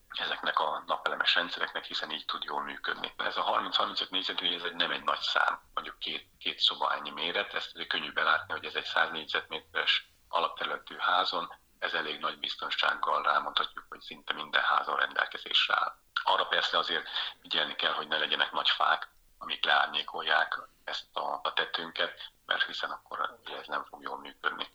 ezeknek 0.09 0.59
a 0.59 0.83
napelemes 0.87 1.35
rendszereknek, 1.35 1.85
hiszen 1.85 2.11
így 2.11 2.25
tud 2.25 2.43
jól 2.43 2.63
működni. 2.63 3.15
Ez 3.17 3.37
a 3.37 3.71
30-35 3.71 4.11
négyzetméter, 4.11 4.57
ez 4.57 4.65
egy, 4.65 4.75
nem 4.75 4.91
egy 4.91 5.05
nagy 5.05 5.21
szám, 5.21 5.61
mondjuk 5.75 5.99
két, 5.99 6.29
két 6.39 6.59
szoba 6.59 6.95
ennyi 6.95 7.11
méret, 7.11 7.55
ezt 7.55 7.87
könnyű 7.87 8.13
belátni, 8.13 8.53
hogy 8.53 8.65
ez 8.65 8.75
egy 8.75 8.85
100 8.85 9.11
négyzetméteres 9.11 10.11
alapterületű 10.29 10.97
házon, 10.99 11.55
ez 11.79 11.95
elég 11.95 12.21
nagy 12.21 12.39
biztonsággal 12.39 13.23
rámondhatjuk, 13.23 13.85
hogy 13.89 14.01
szinte 14.01 14.33
minden 14.33 14.63
házon 14.63 14.97
rendelkezésre 14.97 15.75
áll. 15.79 16.02
Arra 16.23 16.45
persze 16.45 16.79
azért 16.79 17.09
figyelni 17.41 17.75
kell, 17.75 17.93
hogy 17.93 18.09
ne 18.09 18.19
legyenek 18.19 18.52
nagy 18.52 18.69
fák, 18.69 19.09
amik 19.38 19.64
leárnyékolják 19.64 20.61
ezt 20.85 21.17
a, 21.17 21.41
a 21.43 21.52
tetőnket, 21.52 22.31
mert 22.47 22.62
hiszen 22.62 22.91
akkor 22.91 23.38
ez 23.61 23.67
nem 23.67 23.85
fog 23.85 24.02
jól 24.02 24.19
működni. 24.19 24.67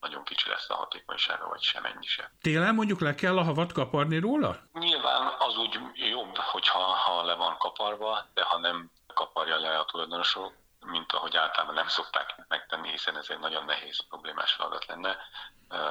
Nagyon 0.00 0.24
kicsi 0.24 0.48
lesz 0.48 0.70
a 0.70 0.74
hatékonysága, 0.74 1.48
vagy 1.48 1.60
sem 1.60 1.84
ennyi 1.84 2.06
se. 2.06 2.30
Télen 2.40 2.74
mondjuk 2.74 3.00
le 3.00 3.14
kell 3.14 3.38
a 3.38 3.42
havat 3.42 3.72
kaparni 3.72 4.18
róla? 4.18 4.56
Nyilván 4.72 5.34
az 5.38 5.56
úgy 5.56 5.78
jobb, 5.94 6.36
hogyha 6.36 6.78
ha 6.78 7.24
le 7.24 7.34
van 7.34 7.56
kaparva, 7.58 8.26
de 8.34 8.42
ha 8.42 8.58
nem 8.58 8.90
kaparja 9.14 9.58
le 9.58 9.78
a 9.78 9.84
tulajdonosok, 9.84 10.52
mint 10.86 11.12
ahogy 11.12 11.36
általában 11.36 11.74
nem 11.74 11.88
szokták 11.88 12.34
megtenni, 12.48 12.90
hiszen 12.90 13.16
ez 13.16 13.30
egy 13.30 13.38
nagyon 13.38 13.64
nehéz, 13.64 14.06
problémás 14.08 14.52
feladat 14.52 14.86
lenne, 14.86 15.16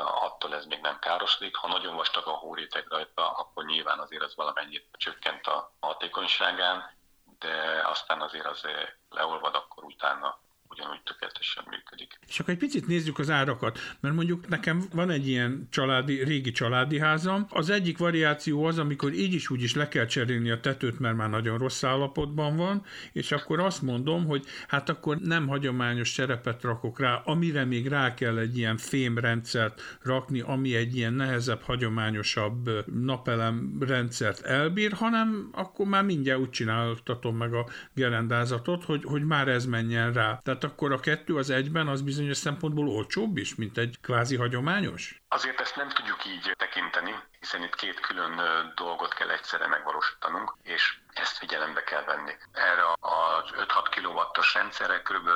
attól 0.06 0.56
ez 0.56 0.66
még 0.66 0.82
nem 0.82 1.00
károsodik. 1.00 1.56
Ha 1.56 1.68
nagyon 1.68 1.96
vastag 1.96 2.28
a 2.28 2.32
hóréteg 2.32 2.88
rajta, 2.88 3.32
akkor 3.32 3.66
nyilván 3.66 4.00
azért 4.00 4.24
az 4.24 4.36
valamennyit 4.36 4.88
csökkent 4.92 5.48
a 5.48 5.72
hatékonyságán, 5.80 6.92
de 7.40 7.82
aztán 7.86 8.22
azért 8.22 8.46
az 8.46 8.68
leolvad, 9.10 9.56
akkor 9.56 9.84
utána 9.84 10.40
ugyanúgy 10.78 11.02
tökéletesen 11.04 11.64
működik. 11.70 12.20
És 12.28 12.40
akkor 12.40 12.54
egy 12.54 12.60
picit 12.60 12.88
nézzük 12.88 13.20
az 13.20 13.30
árakat, 13.30 13.80
mert 14.00 14.16
mondjuk 14.16 14.48
nekem 14.48 14.84
van 14.94 15.10
egy 15.10 15.28
ilyen 15.28 15.68
családi, 15.72 16.24
régi 16.24 16.52
családi 16.52 17.00
házam. 17.00 17.46
Az 17.50 17.70
egyik 17.70 17.98
variáció 17.98 18.64
az, 18.64 18.80
amikor 18.80 19.14
így 19.14 19.34
is 19.34 19.50
úgy 19.50 19.64
is 19.64 19.76
le 19.76 19.88
kell 19.88 20.06
cserélni 20.06 20.50
a 20.50 20.60
tetőt, 20.60 21.00
mert 21.00 21.16
már 21.16 21.30
nagyon 21.30 21.58
rossz 21.58 21.84
állapotban 21.84 22.56
van, 22.56 22.84
és 23.12 23.32
akkor 23.32 23.60
azt 23.60 23.82
mondom, 23.82 24.26
hogy 24.26 24.46
hát 24.68 24.90
akkor 24.90 25.18
nem 25.18 25.48
hagyományos 25.48 26.10
serepet 26.10 26.62
rakok 26.62 27.00
rá, 27.00 27.22
amire 27.26 27.66
még 27.66 27.88
rá 27.88 28.14
kell 28.14 28.38
egy 28.38 28.58
ilyen 28.58 28.78
fémrendszert 28.78 29.82
rakni, 30.02 30.42
ami 30.42 30.76
egy 30.76 30.96
ilyen 30.96 31.14
nehezebb, 31.14 31.62
hagyományosabb 31.62 32.70
napelem 33.04 33.78
rendszert 33.80 34.42
elbír, 34.42 34.92
hanem 34.92 35.50
akkor 35.52 35.86
már 35.86 36.04
mindjárt 36.04 36.40
úgy 36.40 36.50
csináltatom 36.50 37.38
meg 37.38 37.54
a 37.54 37.66
gerendázatot, 37.94 38.84
hogy, 38.84 39.04
hogy 39.04 39.24
már 39.24 39.48
ez 39.48 39.66
menjen 39.66 40.14
rá. 40.14 40.40
Tehát 40.44 40.64
akkor 40.66 40.92
a 40.92 41.00
kettő 41.00 41.36
az 41.36 41.50
egyben 41.50 41.88
az 41.88 42.02
bizonyos 42.02 42.38
szempontból 42.38 42.88
olcsóbb 42.88 43.38
is, 43.38 43.56
mint 43.56 43.78
egy 43.78 43.98
kvázi 44.02 44.36
hagyományos? 44.36 45.22
Azért 45.28 45.60
ezt 45.60 45.76
nem 45.76 45.90
tudjuk 45.90 46.26
így 46.26 46.52
tekinteni, 46.58 47.16
hiszen 47.40 47.64
itt 47.64 47.76
két 47.76 48.00
külön 48.00 48.42
dolgot 48.76 49.14
kell 49.14 49.30
egyszerre 49.30 49.68
megvalósítanunk, 49.68 50.54
és 50.64 50.98
ezt 51.14 51.38
figyelembe 51.38 51.84
kell 51.84 52.04
venni. 52.04 52.34
Erre 52.52 52.84
az 53.00 53.50
5-6 53.52 53.86
kW-os 53.96 54.54
rendszerre 54.54 55.02
kb. 55.02 55.28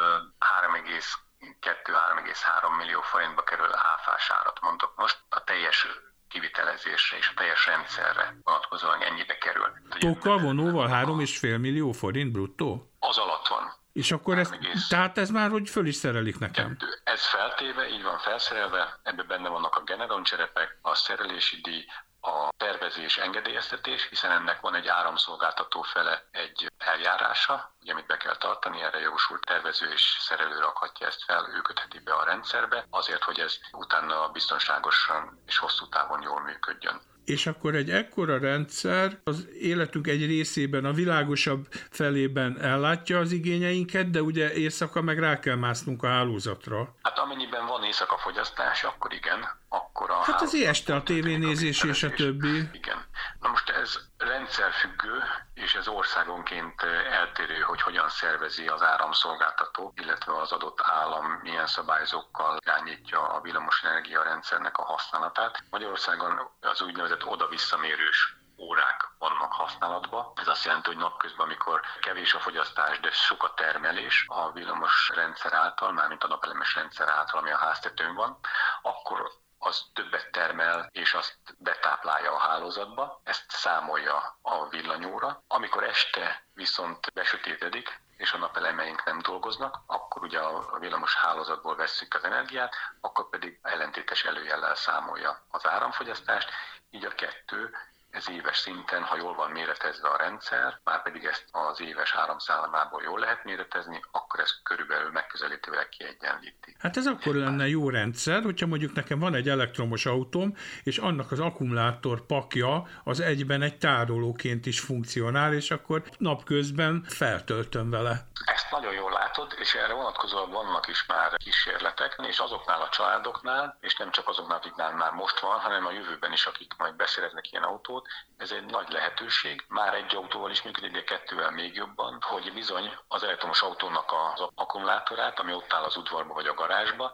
3,2-3,3 1.51 2.77
millió 2.77 3.01
forintba 3.01 3.43
kerül 3.43 3.69
áfás 3.74 4.31
árat 4.31 4.59
mondok 4.62 4.93
most. 4.95 5.17
A 5.29 5.43
teljes 5.43 5.88
kivitelezésre 6.29 7.17
és 7.17 7.29
a 7.29 7.33
teljes 7.36 7.65
rendszerre 7.65 8.38
vonatkozóan 8.43 9.01
ennyibe 9.01 9.38
kerül. 9.38 9.67
Tokkal, 10.00 10.38
vonóval 10.39 10.88
3,5 10.88 11.59
millió 11.59 11.91
forint 11.91 12.31
bruttó? 12.31 12.91
Az 13.00 13.17
alatt 13.17 13.48
van. 13.48 13.78
És 14.00 14.12
akkor 14.12 14.38
ez, 14.38 14.50
tehát 14.89 15.18
ez 15.18 15.29
már, 15.29 15.50
hogy 15.50 15.70
föl 15.70 15.88
is 15.88 15.96
szerelik 15.96 16.39
nekem. 16.39 16.77
Ez 17.03 17.25
feltéve, 17.25 17.89
így 17.89 18.03
van 18.03 18.18
felszerelve, 18.18 19.00
ebben 19.03 19.27
benne 19.27 19.50
vannak 19.50 19.75
a 19.75 19.84
Generon 19.84 20.24
cserepek, 20.24 20.77
a 20.82 20.96
szerelési 20.96 21.62
díj, 21.62 21.86
a 22.22 22.50
tervezés 22.58 23.18
engedélyeztetés, 23.18 24.08
hiszen 24.10 24.32
ennek 24.32 24.60
van 24.62 24.75
egy 24.75 24.88
áramszolgáltató 24.88 25.82
fele 25.82 26.27
egy 26.32 26.72
eljárása, 26.77 27.75
ugye, 27.82 27.91
amit 27.91 28.06
be 28.06 28.18
kell 28.18 28.38
tartani, 28.38 28.82
erre 28.82 29.00
jogosult 29.00 29.46
tervező 29.46 29.91
és 29.91 30.18
szerelő 30.20 30.60
rakhatja 30.60 31.08
ezt 31.08 31.24
fel, 31.24 31.50
ő 31.56 31.62
kötheti 31.62 32.00
be 32.00 32.13
a 32.13 32.24
rendszerbe, 32.24 32.86
azért, 32.89 33.24
hogy 33.24 33.39
ez 33.39 33.58
utána 33.72 34.29
biztonságosan 34.29 35.41
és 35.46 35.58
hosszú 35.58 35.88
távon 35.89 36.22
jól 36.22 36.41
működjön 36.41 37.01
és 37.29 37.48
akkor 37.48 37.75
egy 37.75 37.89
ekkora 37.89 38.38
rendszer 38.38 39.19
az 39.24 39.48
életünk 39.59 40.07
egy 40.07 40.25
részében, 40.25 40.86
a 40.86 40.91
világosabb 40.93 41.67
felében 41.89 42.62
ellátja 42.62 43.19
az 43.19 43.31
igényeinket, 43.31 44.09
de 44.09 44.21
ugye 44.21 44.53
éjszaka 44.53 45.01
meg 45.01 45.19
rá 45.19 45.39
kell 45.39 45.55
másznunk 45.55 46.03
a 46.03 46.07
hálózatra. 46.07 46.95
Hát 47.01 47.17
amennyiben 47.17 47.65
van 47.65 47.83
éjszaka 47.83 48.17
fogyasztás, 48.17 48.83
akkor 48.83 49.13
igen, 49.13 49.39
akkor 49.69 50.09
a 50.09 50.13
Hát 50.13 50.41
az 50.41 50.53
este 50.55 50.95
a 50.95 51.03
tévénézés 51.03 51.83
és 51.83 52.03
a 52.03 52.09
többi. 52.09 52.57
Igen. 52.57 53.05
Na 53.39 53.50
most 53.50 53.69
ez 53.69 54.09
rendszerfüggő, 54.19 55.23
és 55.53 55.75
ez 55.75 55.88
országonként 55.88 56.81
eltérő, 57.11 57.59
hogy 57.59 57.81
hogyan 57.81 58.09
szervezi 58.09 58.67
az 58.67 58.81
áramszolgáltató, 58.81 59.93
illetve 59.95 60.38
az 60.38 60.51
adott 60.51 60.79
állam 60.81 61.25
milyen 61.25 61.67
szabályzókkal 61.67 62.57
irányítja 62.65 63.27
a 63.27 63.41
villamosenergia 63.41 64.23
rendszernek 64.23 64.77
a 64.77 64.83
használatát. 64.83 65.63
Magyarországon 65.69 66.49
az 66.61 66.81
úgynevezett 66.81 67.25
oda-visszamérős 67.25 68.38
órák 68.57 69.07
vannak 69.17 69.53
használatban. 69.53 70.31
Ez 70.35 70.47
azt 70.47 70.65
jelenti, 70.65 70.88
hogy 70.88 70.97
napközben, 70.97 71.45
amikor 71.45 71.81
kevés 71.99 72.33
a 72.33 72.39
fogyasztás, 72.39 72.99
de 72.99 73.11
sok 73.11 73.43
a 73.43 73.53
termelés 73.53 74.25
a 74.27 74.51
villamos 74.51 75.11
rendszer 75.15 75.53
által, 75.53 75.91
mármint 75.91 76.23
a 76.23 76.27
napelemes 76.27 76.75
rendszer 76.75 77.09
által, 77.09 77.39
ami 77.39 77.51
a 77.51 77.57
háztetőn 77.57 78.15
van, 78.15 78.39
akkor 78.81 79.31
az 79.60 79.86
többet 79.94 80.32
termel, 80.32 80.89
és 80.92 81.13
azt 81.13 81.38
betáplálja 81.58 82.34
a 82.34 82.39
hálózatba, 82.39 83.22
ezt 83.24 83.46
számolja 83.48 84.38
a 84.42 84.68
villanyóra. 84.70 85.44
Amikor 85.48 85.84
este 85.84 86.44
viszont 86.54 87.13
besötétedik, 87.13 88.01
és 88.18 88.34
a 88.34 88.38
napelemeink 88.38 89.04
nem 89.04 89.20
dolgoznak, 89.22 89.78
akkor 89.86 90.24
ugye 90.24 90.39
a 90.39 90.80
villamos 90.80 91.16
hálózatból 91.16 91.75
vesszük 91.75 92.13
az 92.13 92.24
energiát, 92.24 92.75
akkor 93.01 93.30
pedig 93.30 93.60
ellentétes 93.62 94.24
előjellel 94.24 94.75
számolja 94.75 95.46
az 95.50 95.68
áramfogyasztást, 95.68 96.50
így 96.89 97.06
a 97.06 97.16
kettő 97.16 97.75
ez 98.12 98.30
éves 98.30 98.58
szinten, 98.58 99.01
ha 99.04 99.18
jól 99.18 99.36
van 99.36 99.51
méretezve 99.51 100.08
a 100.08 100.18
rendszer, 100.18 100.80
már 100.84 101.01
pedig 101.01 101.24
ezt 101.24 101.46
az 101.51 101.82
éves 101.82 102.12
háromszálamából 102.12 103.01
jól 103.04 103.20
lehet 103.20 103.44
méretezni, 103.44 104.01
akkor 104.12 104.39
ez 104.39 104.51
körülbelül 104.63 105.12
megközelítőleg 105.12 105.89
kiegyenlíti. 105.89 106.75
Hát 106.80 106.98
ez 106.98 107.08
akkor 107.08 107.36
lenne 107.36 107.68
jó 107.68 107.89
rendszer, 107.89 108.44
hogyha 108.44 108.66
mondjuk 108.66 108.94
nekem 108.94 109.20
van 109.20 109.36
egy 109.36 109.50
elektromos 109.50 110.06
autóm, 110.06 110.56
és 110.84 110.98
annak 110.98 111.32
az 111.32 111.39
akkumulátor 111.39 112.25
pakja 112.25 112.88
az 113.04 113.20
egyben 113.20 113.62
egy 113.62 113.78
tárolóként 113.78 114.66
is 114.66 114.80
funkcionál, 114.80 115.54
és 115.54 115.72
akkor 115.72 116.04
napközben 116.18 117.06
feltöltöm 117.08 117.89
vele. 117.89 118.28
Ezt 118.46 118.72
nagyon 118.72 118.94
jól 118.94 119.12
látod, 119.12 119.56
és 119.60 119.74
erre 119.74 119.94
vonatkozóan 119.94 120.51
vannak 120.51 120.88
is 120.88 121.06
már 121.06 121.38
kísérletek, 121.38 122.16
és 122.28 122.39
azoknál 122.39 122.82
a 122.82 122.89
családoknál, 122.89 123.78
és 123.82 123.96
nem 123.96 124.12
csak 124.12 124.28
azoknál, 124.28 124.58
akiknál 124.58 124.96
már 124.96 125.12
most 125.12 125.39
van, 125.39 125.60
hanem 125.60 125.86
a 125.86 125.92
jövőben 125.92 126.32
is, 126.32 126.46
akik 126.46 126.74
majd 126.78 126.96
beszereznek 126.96 127.51
ilyen 127.51 127.63
autót, 127.63 127.99
ez 128.38 128.51
egy 128.51 128.65
nagy 128.65 128.89
lehetőség. 128.89 129.65
Már 129.68 129.94
egy 129.94 130.15
autóval 130.15 130.51
is 130.51 130.62
működik, 130.62 130.91
de 130.91 131.03
kettővel 131.03 131.51
még 131.51 131.75
jobban, 131.75 132.18
hogy 132.22 132.53
bizony 132.53 132.98
az 133.08 133.24
elektromos 133.24 133.62
autónak 133.62 134.12
az 134.12 134.48
akkumulátorát, 134.56 135.39
ami 135.39 135.53
ott 135.53 135.74
áll 135.74 135.84
az 135.84 135.98
udvarba 135.98 136.34
vagy 136.34 136.48
a 136.48 136.53
garázsba, 136.53 137.12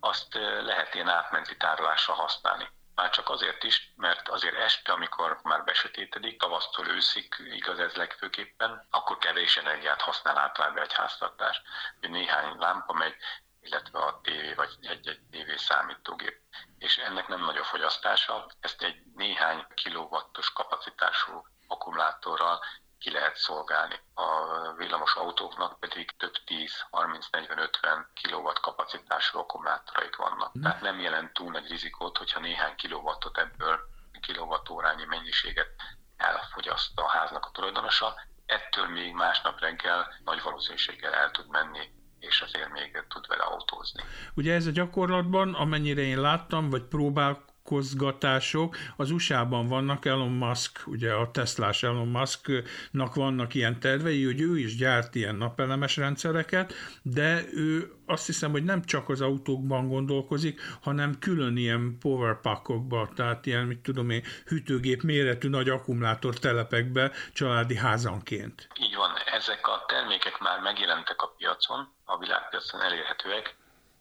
azt 0.00 0.34
eh, 0.36 0.62
lehet 0.62 0.94
ilyen 0.94 1.08
átmenti 1.08 1.56
tárolásra 1.56 2.14
használni. 2.14 2.68
Már 2.94 3.10
csak 3.10 3.28
azért 3.28 3.64
is, 3.64 3.92
mert 3.96 4.28
azért 4.28 4.56
este, 4.56 4.92
amikor 4.92 5.40
már 5.42 5.64
besötétedik, 5.64 6.38
tavasztól 6.38 6.86
őszig, 6.86 7.34
igaz 7.38 7.78
ez 7.78 7.94
legfőképpen, 7.94 8.86
akkor 8.90 9.18
kevés 9.18 9.56
energiát 9.56 10.00
használ 10.00 10.38
általában 10.38 10.82
egy 10.82 10.92
háztartás. 10.92 11.62
Néhány 12.00 12.56
lámpa 12.58 12.92
megy, 12.92 13.14
illetve 13.60 13.98
a 13.98 14.20
tévé 14.22 14.54
vagy 14.54 14.70
egy-egy 14.80 15.20
tévé 15.30 15.56
számítógép. 15.56 16.40
És 16.78 16.96
ennek 16.96 17.28
nem 17.28 17.40
nagy 17.40 17.56
a 17.56 17.64
fogyasztása, 17.64 18.46
ezt 18.60 18.82
egy 18.82 19.02
néhány 19.14 19.66
kilowattos 19.74 20.52
kapacitású 20.52 21.46
akkumulátorral 21.66 22.60
ki 22.98 23.10
lehet 23.10 23.36
szolgálni. 23.36 24.00
A 24.14 24.26
villamos 24.72 25.14
autóknak 25.14 25.80
pedig 25.80 26.16
több 26.16 26.32
10, 26.44 26.84
30, 26.90 27.26
40, 27.30 27.58
50 27.58 28.10
kW 28.22 28.52
kapacitású 28.60 29.38
akkumulátoraik 29.38 30.16
vannak. 30.16 30.58
Mm. 30.58 30.62
Tehát 30.62 30.80
nem 30.80 31.00
jelent 31.00 31.32
túl 31.32 31.50
nagy 31.50 31.68
rizikót, 31.68 32.18
hogyha 32.18 32.40
néhány 32.40 32.74
kilowattot 32.76 33.38
ebből 33.38 33.80
kilovatórányi 34.20 35.04
mennyiséget 35.04 35.68
elfogyaszt 36.16 36.98
a 36.98 37.08
háznak 37.08 37.44
a 37.44 37.50
tulajdonosa, 37.50 38.14
ettől 38.46 38.86
még 38.86 39.12
másnap 39.12 39.60
reggel 39.60 40.14
nagy 40.24 40.42
valószínűséggel 40.42 41.14
el 41.14 41.30
tud 41.30 41.48
menni 41.48 41.97
és 42.20 42.40
azért 42.40 42.72
még 42.72 43.04
tud 43.08 43.26
vele 43.28 43.42
autózni. 43.42 44.02
Ugye 44.34 44.54
ez 44.54 44.66
a 44.66 44.70
gyakorlatban, 44.70 45.54
amennyire 45.54 46.00
én 46.00 46.20
láttam, 46.20 46.70
vagy 46.70 46.82
próbál 46.82 47.44
vonatkozgatások. 47.68 48.76
Az 48.96 49.10
USA-ban 49.10 49.66
vannak 49.66 50.04
Elon 50.04 50.30
Musk, 50.30 50.82
ugye 50.86 51.12
a 51.12 51.30
Teslás 51.30 51.82
Elon 51.82 52.08
Musknak 52.08 53.14
vannak 53.14 53.54
ilyen 53.54 53.80
tervei, 53.80 54.24
hogy 54.24 54.40
ő 54.40 54.58
is 54.58 54.76
gyárt 54.76 55.14
ilyen 55.14 55.34
napelemes 55.34 55.96
rendszereket, 55.96 56.72
de 57.02 57.42
ő 57.52 57.92
azt 58.06 58.26
hiszem, 58.26 58.50
hogy 58.50 58.64
nem 58.64 58.84
csak 58.84 59.08
az 59.08 59.20
autókban 59.20 59.88
gondolkozik, 59.88 60.60
hanem 60.82 61.18
külön 61.18 61.56
ilyen 61.56 61.96
powerpackokba, 62.00 63.08
tehát 63.14 63.46
ilyen, 63.46 63.64
mit 63.66 63.78
tudom 63.78 64.10
én, 64.10 64.22
hűtőgép 64.46 65.02
méretű 65.02 65.48
nagy 65.48 65.68
akkumulátor 65.68 66.38
telepekbe 66.38 67.12
családi 67.32 67.76
házanként. 67.76 68.68
Így 68.80 68.94
van, 68.94 69.10
ezek 69.32 69.66
a 69.66 69.84
termékek 69.86 70.38
már 70.38 70.60
megjelentek 70.60 71.22
a 71.22 71.34
piacon, 71.36 71.88
a 72.04 72.18
világpiacon 72.18 72.80
elérhetőek, 72.80 73.56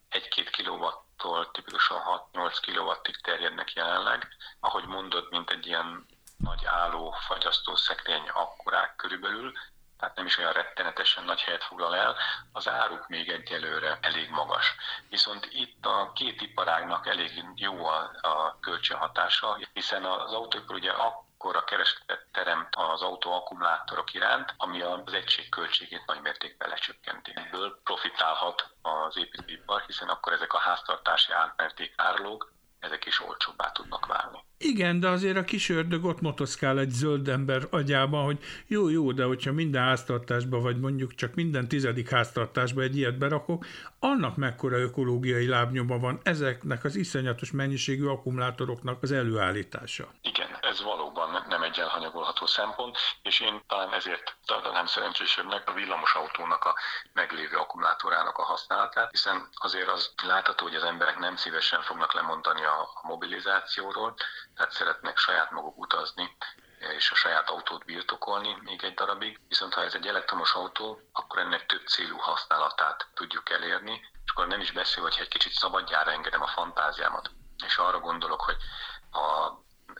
egy-két 0.09 0.49
kilowatt 0.49 1.06
tól 1.17 1.51
tipikusan 1.51 2.01
6-8 2.33 2.57
kW-ig 2.61 3.21
terjednek 3.21 3.73
jelenleg. 3.73 4.27
Ahogy 4.59 4.85
mondod, 4.85 5.27
mint 5.29 5.49
egy 5.49 5.67
ilyen 5.67 6.05
nagy 6.37 6.65
álló 6.65 7.15
fagyasztó 7.27 7.75
szekrény 7.75 8.29
akkorák 8.29 8.95
körülbelül, 8.95 9.53
tehát 9.97 10.15
nem 10.15 10.25
is 10.25 10.37
olyan 10.37 10.51
rettenetesen 10.51 11.23
nagy 11.23 11.41
helyet 11.41 11.63
foglal 11.63 11.95
el, 11.95 12.15
az 12.51 12.67
áruk 12.67 13.07
még 13.07 13.29
egyelőre 13.29 13.97
elég 14.01 14.29
magas. 14.29 14.75
Viszont 15.09 15.47
itt 15.51 15.85
a 15.85 16.11
két 16.15 16.41
iparágnak 16.41 17.07
elég 17.07 17.43
jó 17.55 17.85
a, 17.85 18.11
a 18.21 18.57
kölcsönhatása, 18.59 19.59
hiszen 19.73 20.05
az 20.05 20.33
autóipar 20.33 20.75
ugye 20.75 20.91
akkor 20.91 21.26
a 21.39 21.63
keresletet 21.63 22.25
teremt 22.31 22.75
az 22.75 23.01
autó 23.01 23.33
akkumulátorok 23.33 24.13
iránt, 24.13 24.53
ami 24.57 24.81
az 24.81 25.13
egység 25.13 25.49
költségét 25.49 26.05
nagy 26.05 26.21
mértékben 26.21 26.69
lecsökkenti. 26.69 27.31
Ebből 27.35 27.79
profitálhat 27.83 28.69
az 28.81 29.17
építőipar, 29.17 29.81
hiszen 29.81 30.09
akkor 30.09 30.33
ezek 30.33 30.53
a 30.53 30.59
háztartási 30.59 31.31
átmerték 31.31 31.93
árlók 31.95 32.53
ezek 32.79 33.05
is 33.05 33.19
olcsóbbá 33.19 33.71
tudnak 33.71 34.05
válni. 34.05 34.46
Igen, 34.59 34.99
de 34.99 35.07
azért 35.07 35.37
a 35.37 35.43
kis 35.43 35.69
ördög 35.69 36.05
ott 36.05 36.21
motoszkál 36.21 36.79
egy 36.79 36.89
zöld 36.89 37.27
ember 37.27 37.67
agyában, 37.69 38.23
hogy 38.23 38.39
jó, 38.67 38.89
jó, 38.89 39.11
de 39.11 39.23
hogyha 39.23 39.51
minden 39.51 39.83
háztartásba, 39.83 40.59
vagy 40.59 40.79
mondjuk 40.79 41.15
csak 41.15 41.33
minden 41.33 41.67
tizedik 41.67 42.09
háztartásba 42.09 42.81
egy 42.81 42.97
ilyet 42.97 43.17
berakok, 43.17 43.65
annak 43.99 44.35
mekkora 44.35 44.77
ökológiai 44.77 45.47
lábnyoma 45.47 45.99
van 45.99 46.19
ezeknek 46.23 46.83
az 46.83 46.95
iszonyatos 46.95 47.51
mennyiségű 47.51 48.05
akkumulátoroknak 48.05 49.03
az 49.03 49.11
előállítása. 49.11 50.07
Igen, 50.21 50.57
ez 50.61 50.83
valóban 50.83 51.45
nem 51.49 51.63
egy 51.63 51.79
elhanyagolható 51.79 52.45
szempont, 52.45 52.97
és 53.21 53.39
én 53.39 53.61
talán 53.67 53.93
ezért 53.93 54.35
tartanám 54.45 54.85
szerencsésebbnek 54.85 55.69
a 55.69 55.73
villamos 55.73 56.13
autónak 56.13 56.63
a 56.63 56.75
meglévő 57.13 57.55
akkumulátorának 57.57 58.37
a 58.37 58.43
használatát, 58.43 59.11
hiszen 59.11 59.47
azért 59.55 59.89
az 59.89 60.13
látható, 60.23 60.65
hogy 60.65 60.75
az 60.75 60.83
emberek 60.83 61.17
nem 61.17 61.35
szívesen 61.35 61.81
fognak 61.81 62.13
lemondani 62.13 62.63
a 62.63 63.07
mobilizációról, 63.07 64.15
tehát 64.57 64.71
szeretnek 64.71 65.17
saját 65.17 65.51
maguk 65.51 65.77
utazni, 65.77 66.37
és 66.79 67.11
a 67.11 67.15
saját 67.15 67.49
autót 67.49 67.85
birtokolni 67.85 68.57
még 68.61 68.83
egy 68.83 68.93
darabig. 68.93 69.39
Viszont 69.47 69.73
ha 69.73 69.83
ez 69.83 69.93
egy 69.93 70.07
elektromos 70.07 70.53
autó, 70.53 70.99
akkor 71.11 71.39
ennek 71.39 71.65
több 71.65 71.87
célú 71.87 72.17
használatát 72.17 73.07
tudjuk 73.13 73.49
elérni, 73.49 74.09
és 74.25 74.31
akkor 74.31 74.47
nem 74.47 74.59
is 74.59 74.71
beszél, 74.71 75.03
hogy 75.03 75.17
egy 75.19 75.27
kicsit 75.27 75.51
szabadjára 75.51 76.11
engedem 76.11 76.41
a 76.41 76.47
fantáziámat. 76.47 77.31
És 77.65 77.77
arra 77.77 77.99
gondolok, 77.99 78.41
hogy 78.41 78.57
a 79.11 79.51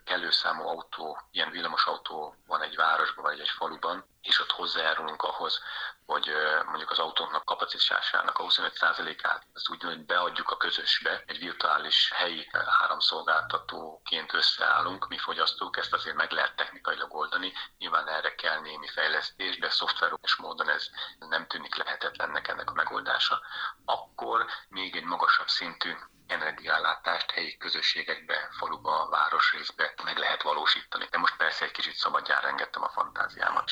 kellő 0.04 0.32
számú 0.32 0.68
autó, 0.68 1.22
ilyen 1.32 1.52
villamos 1.52 1.86
autó 1.86 2.36
van 2.48 2.62
egy 2.62 2.76
városban 2.76 3.24
vagy 3.24 3.40
egy 3.40 3.50
faluban, 3.50 4.06
és 4.22 4.40
ott 4.40 4.52
hozzájárulunk 4.52 5.24
ahhoz, 5.24 5.62
hogy 6.08 6.32
mondjuk 6.66 6.92
az 6.92 7.00
autóknak 7.00 7.46
kapacitásának 7.46 8.38
a 8.40 8.44
25%-át 8.44 9.46
az 9.54 9.70
úgy, 9.70 9.84
hogy 9.84 10.06
beadjuk 10.06 10.50
a 10.50 10.58
közösbe, 10.58 11.24
egy 11.26 11.40
virtuális 11.40 12.12
helyi 12.16 12.50
áramszolgáltatóként 12.82 14.34
összeállunk, 14.34 15.08
mi 15.08 15.18
fogyasztók, 15.18 15.78
ezt 15.78 15.94
azért 15.94 16.16
meg 16.16 16.32
lehet 16.32 16.56
technikailag 16.56 17.14
oldani, 17.16 17.54
nyilván 17.78 18.08
erre 18.08 18.36
kell 18.36 18.60
némi 18.60 18.88
fejlesztés, 18.88 19.58
de 19.58 19.70
szoftveres 19.70 20.36
módon 20.36 20.70
ez 20.70 20.90
nem 21.20 21.48
tűnik 21.48 21.76
lehetetlennek 21.76 22.48
ennek 22.48 22.70
a 22.70 22.74
megoldása, 22.74 23.42
akkor 23.86 24.46
még 24.70 24.96
egy 24.96 25.04
magasabb 25.04 25.48
szintű 25.48 25.94
energiállátást 26.28 27.32
helyi 27.32 27.58
közösségekbe, 27.58 28.50
faluba, 28.52 29.08
városrészbe 29.10 29.94
meg 30.04 30.18
lehet 30.18 30.42
valósítani. 30.42 31.08
De 31.12 31.18
most 31.18 31.38
persze 31.38 31.66
egy 31.66 31.72
kicsit 31.72 31.96
szabadjára 31.96 32.48
engedtem 32.48 32.84
a 32.84 32.90
fantáziámat 32.90 33.72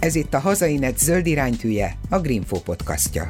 Ez 0.00 0.14
itt 0.14 0.34
a 0.34 0.40
Hazainet 0.40 0.98
zöld 0.98 1.26
iránytűje, 1.26 1.92
a 2.10 2.18
Greenfo 2.18 2.60
podcastja. 2.60 3.28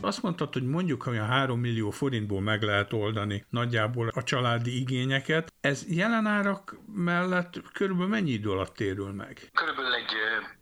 Azt 0.00 0.22
mondtad, 0.22 0.52
hogy 0.52 0.66
mondjuk, 0.66 1.02
hogy 1.02 1.16
a 1.16 1.24
3 1.24 1.60
millió 1.60 1.90
forintból 1.90 2.40
meg 2.40 2.62
lehet 2.62 2.92
oldani 2.92 3.44
nagyjából 3.48 4.08
a 4.14 4.22
családi 4.22 4.80
igényeket. 4.80 5.52
Ez 5.60 5.84
jelen 5.88 6.26
árak 6.26 6.78
mellett 6.94 7.62
körülbelül 7.72 8.10
mennyi 8.10 8.30
idő 8.30 8.50
alatt 8.50 8.74
térül 8.74 9.12
meg? 9.12 9.50
Körülbelül 9.52 9.94
egy 9.94 10.12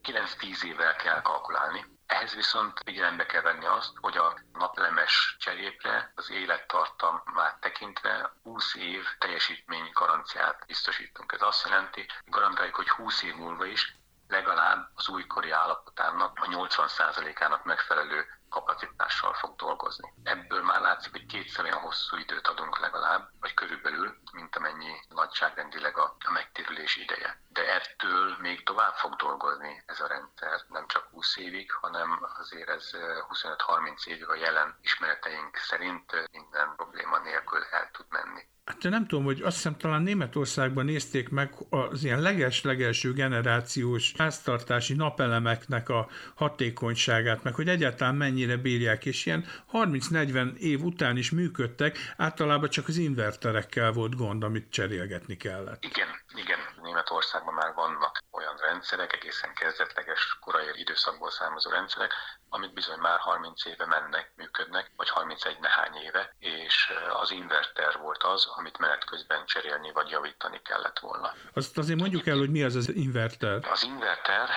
9-10 0.02 0.72
évvel 0.72 0.94
kell 1.04 1.22
kalkulálni. 1.22 1.84
Ehhez 2.08 2.34
viszont 2.34 2.80
figyelembe 2.84 3.26
kell 3.26 3.40
venni 3.42 3.66
azt, 3.66 3.92
hogy 4.00 4.16
a 4.16 4.38
napelemes 4.52 5.36
cserépre 5.38 6.12
az 6.14 6.30
élettartamát 6.30 7.60
tekintve 7.60 8.32
20 8.42 8.74
év 8.74 9.06
teljesítmény 9.18 9.90
garanciát 9.92 10.64
biztosítunk. 10.66 11.32
Ez 11.32 11.42
azt 11.42 11.68
jelenti, 11.68 12.06
garantáljuk, 12.24 12.74
hogy 12.74 12.88
20 12.88 13.22
év 13.22 13.34
múlva 13.34 13.64
is 13.64 13.96
legalább 14.28 14.90
az 14.94 15.08
újkori 15.08 15.50
állapotának 15.50 16.38
a 16.40 16.46
80%-ának 16.46 17.64
megfelelő 17.64 18.37
kapacitással 18.48 19.34
fog 19.34 19.56
dolgozni. 19.56 20.12
Ebből 20.22 20.62
már 20.62 20.80
látszik, 20.80 21.12
hogy 21.12 21.26
kétszer 21.26 21.64
olyan 21.64 21.78
hosszú 21.78 22.16
időt 22.16 22.46
adunk 22.46 22.78
legalább, 22.78 23.30
vagy 23.40 23.54
körülbelül, 23.54 24.16
mint 24.32 24.56
amennyi 24.56 24.92
nagyságrendileg 25.08 25.98
a, 25.98 26.16
a 26.24 26.30
megtérülés 26.32 26.96
ideje. 26.96 27.40
De 27.48 27.74
ettől 27.74 28.36
még 28.40 28.64
tovább 28.64 28.94
fog 28.94 29.14
dolgozni 29.14 29.82
ez 29.86 30.00
a 30.00 30.06
rendszer, 30.06 30.60
nem 30.68 30.86
csak 30.86 31.08
20 31.10 31.36
évig, 31.36 31.72
hanem 31.72 32.18
azért 32.38 32.68
ez 32.68 32.90
25-30 32.94 34.06
évig 34.06 34.28
a 34.28 34.34
jelen 34.34 34.78
ismereteink 34.80 35.56
szerint 35.56 36.28
minden 36.32 36.72
probléma 36.76 37.18
nélkül 37.18 37.62
el 37.70 37.90
tud 37.90 38.06
menni. 38.08 38.46
Hát 38.68 38.82
nem 38.82 39.06
tudom, 39.06 39.24
hogy 39.24 39.40
azt 39.42 39.56
hiszem 39.56 39.76
talán 39.76 40.02
Németországban 40.02 40.84
nézték 40.84 41.28
meg 41.28 41.54
az 41.70 42.04
ilyen 42.04 42.20
leges-legelső 42.20 43.12
generációs 43.12 44.14
háztartási 44.18 44.94
napelemeknek 44.94 45.88
a 45.88 46.08
hatékonyságát, 46.34 47.42
meg 47.42 47.54
hogy 47.54 47.68
egyáltalán 47.68 48.14
mennyire 48.38 48.56
bírják, 48.56 49.04
és 49.04 49.26
ilyen 49.26 49.46
30-40 49.72 50.56
év 50.56 50.82
után 50.82 51.16
is 51.16 51.30
működtek, 51.30 51.98
általában 52.16 52.68
csak 52.68 52.88
az 52.88 52.96
inverterekkel 52.96 53.92
volt 53.92 54.16
gond, 54.16 54.42
amit 54.42 54.70
cserélgetni 54.70 55.36
kellett. 55.36 55.84
Igen, 55.84 56.08
igen, 56.34 56.58
Németországban 56.82 57.54
már 57.54 57.72
vannak 57.74 58.22
olyan 58.30 58.56
rendszerek, 58.56 59.12
egészen 59.12 59.54
kezdetleges 59.54 60.38
korai 60.40 60.64
időszakból 60.74 61.30
származó 61.30 61.70
rendszerek, 61.70 62.12
amit 62.48 62.74
bizony 62.74 62.98
már 62.98 63.18
30 63.18 63.64
éve 63.64 63.86
mennek, 63.86 64.32
működnek, 64.36 64.90
vagy 64.96 65.08
31 65.08 65.56
nehány 65.60 65.94
éve, 66.06 66.34
és 66.38 66.92
az 67.22 67.30
inverter 67.30 67.98
volt 68.02 68.22
az, 68.22 68.46
amit 68.56 68.78
menet 68.78 69.04
közben 69.04 69.46
cserélni 69.46 69.92
vagy 69.92 70.10
javítani 70.10 70.60
kellett 70.64 70.98
volna. 70.98 71.34
Azt 71.54 71.78
azért 71.78 71.98
mondjuk 71.98 72.26
el, 72.26 72.36
hogy 72.36 72.50
mi 72.50 72.62
az 72.62 72.74
az 72.74 72.88
inverter. 72.94 73.58
Az 73.70 73.82
inverter 73.82 74.48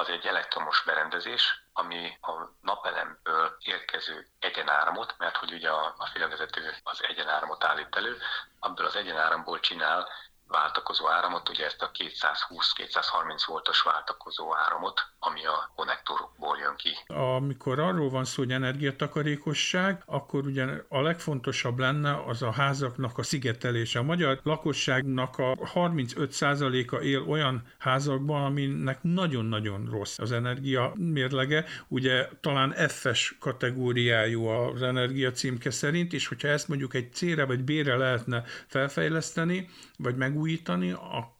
az 0.00 0.08
egy 0.08 0.26
elektromos 0.26 0.82
berendezés, 0.82 1.64
ami 1.72 2.18
a 2.20 2.32
napelemből 2.60 3.56
érkező 3.58 4.26
egyenáramot, 4.38 5.14
mert 5.18 5.36
hogy 5.36 5.52
ugye 5.52 5.70
a, 5.70 5.94
a 5.96 6.06
félvezető 6.12 6.74
az 6.82 7.04
egyenáramot 7.04 7.64
állít 7.64 7.96
elő, 7.96 8.18
abból 8.58 8.84
az 8.84 8.96
egyenáramból 8.96 9.60
csinál 9.60 10.08
váltakozó 10.50 11.08
áramot, 11.08 11.48
ugye 11.48 11.64
ezt 11.64 11.82
a 11.82 11.90
220-230 11.90 13.42
voltos 13.46 13.82
váltakozó 13.82 14.56
áramot, 14.56 15.00
ami 15.18 15.46
a 15.46 15.70
konnektorokból 15.76 16.58
jön 16.58 16.76
ki. 16.76 16.96
Amikor 17.06 17.78
arról 17.78 18.10
van 18.10 18.24
szó, 18.24 18.42
hogy 18.42 18.52
energiatakarékosság, 18.52 20.02
akkor 20.06 20.46
ugye 20.46 20.66
a 20.88 21.00
legfontosabb 21.00 21.78
lenne 21.78 22.22
az 22.26 22.42
a 22.42 22.52
házaknak 22.52 23.18
a 23.18 23.22
szigetelése. 23.22 23.98
A 23.98 24.02
magyar 24.02 24.40
lakosságnak 24.42 25.38
a 25.38 25.54
35%-a 25.74 26.96
él 26.96 27.22
olyan 27.28 27.62
házakban, 27.78 28.44
aminek 28.44 29.02
nagyon-nagyon 29.02 29.88
rossz 29.90 30.18
az 30.18 30.32
energia 30.32 30.92
mérlege. 30.96 31.64
Ugye 31.88 32.28
talán 32.40 32.70
F-es 32.88 33.36
kategóriájú 33.40 34.46
az 34.46 34.82
energia 34.82 35.30
címke 35.30 35.70
szerint, 35.70 36.12
és 36.12 36.26
hogyha 36.26 36.48
ezt 36.48 36.68
mondjuk 36.68 36.94
egy 36.94 37.12
C-re 37.12 37.44
vagy 37.44 37.64
B-re 37.64 37.96
lehetne 37.96 38.44
felfejleszteni, 38.66 39.68
vagy 40.02 40.16
meg 40.16 40.32
megújítani, 40.32 40.90
akkor 40.90 41.38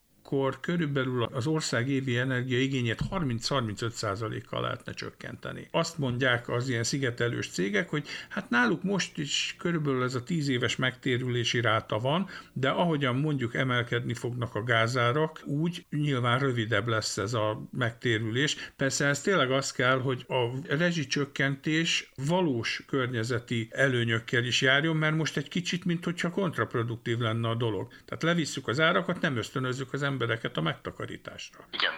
körülbelül 0.61 1.23
az 1.23 1.47
ország 1.47 1.89
évi 1.89 2.19
energiaigényét 2.19 3.01
30-35%-kal 3.11 4.61
lehetne 4.61 4.93
csökkenteni. 4.93 5.69
Azt 5.71 5.99
mondják 5.99 6.49
az 6.49 6.69
ilyen 6.69 6.85
szigetelős 6.85 7.49
cégek, 7.49 7.89
hogy 7.89 8.07
hát 8.29 8.51
náluk 8.51 8.83
most 8.83 9.19
is 9.19 9.55
körülbelül 9.59 10.03
ez 10.03 10.15
a 10.15 10.23
10 10.23 10.49
éves 10.49 10.77
megtérülési 10.77 11.61
ráta 11.61 11.99
van, 11.99 12.29
de 12.53 12.69
ahogyan 12.69 13.17
mondjuk 13.17 13.55
emelkedni 13.55 14.15
fognak 14.15 14.55
a 14.55 14.63
gázárak, 14.63 15.43
úgy 15.45 15.87
nyilván 15.91 16.39
rövidebb 16.39 16.89
lesz 16.89 17.19
ez 17.19 17.35
a 17.35 17.69
megtérülés. 17.73 18.57
Persze 18.77 19.07
ez 19.07 19.21
tényleg 19.21 19.51
az 19.51 19.73
kell, 19.73 20.01
hogy 20.01 20.25
a 20.29 20.75
rezsicsökkentés 20.77 22.13
valós 22.27 22.83
környezeti 22.87 23.69
előnyökkel 23.71 24.45
is 24.45 24.61
járjon, 24.61 24.97
mert 24.97 25.17
most 25.17 25.37
egy 25.37 25.49
kicsit, 25.49 25.85
mint 25.85 26.05
hogyha 26.05 26.31
kontraproduktív 26.31 27.19
lenne 27.19 27.49
a 27.49 27.55
dolog. 27.55 27.89
Tehát 28.05 28.23
levisszük 28.23 28.69
az 28.69 28.81
árakat, 28.81 29.21
nem 29.21 29.37
ösztönözzük 29.37 29.93
az 29.93 30.03
embereket 30.03 30.19
a 30.55 30.61
megtakarításra. 30.61 31.65
Igen, 31.71 31.93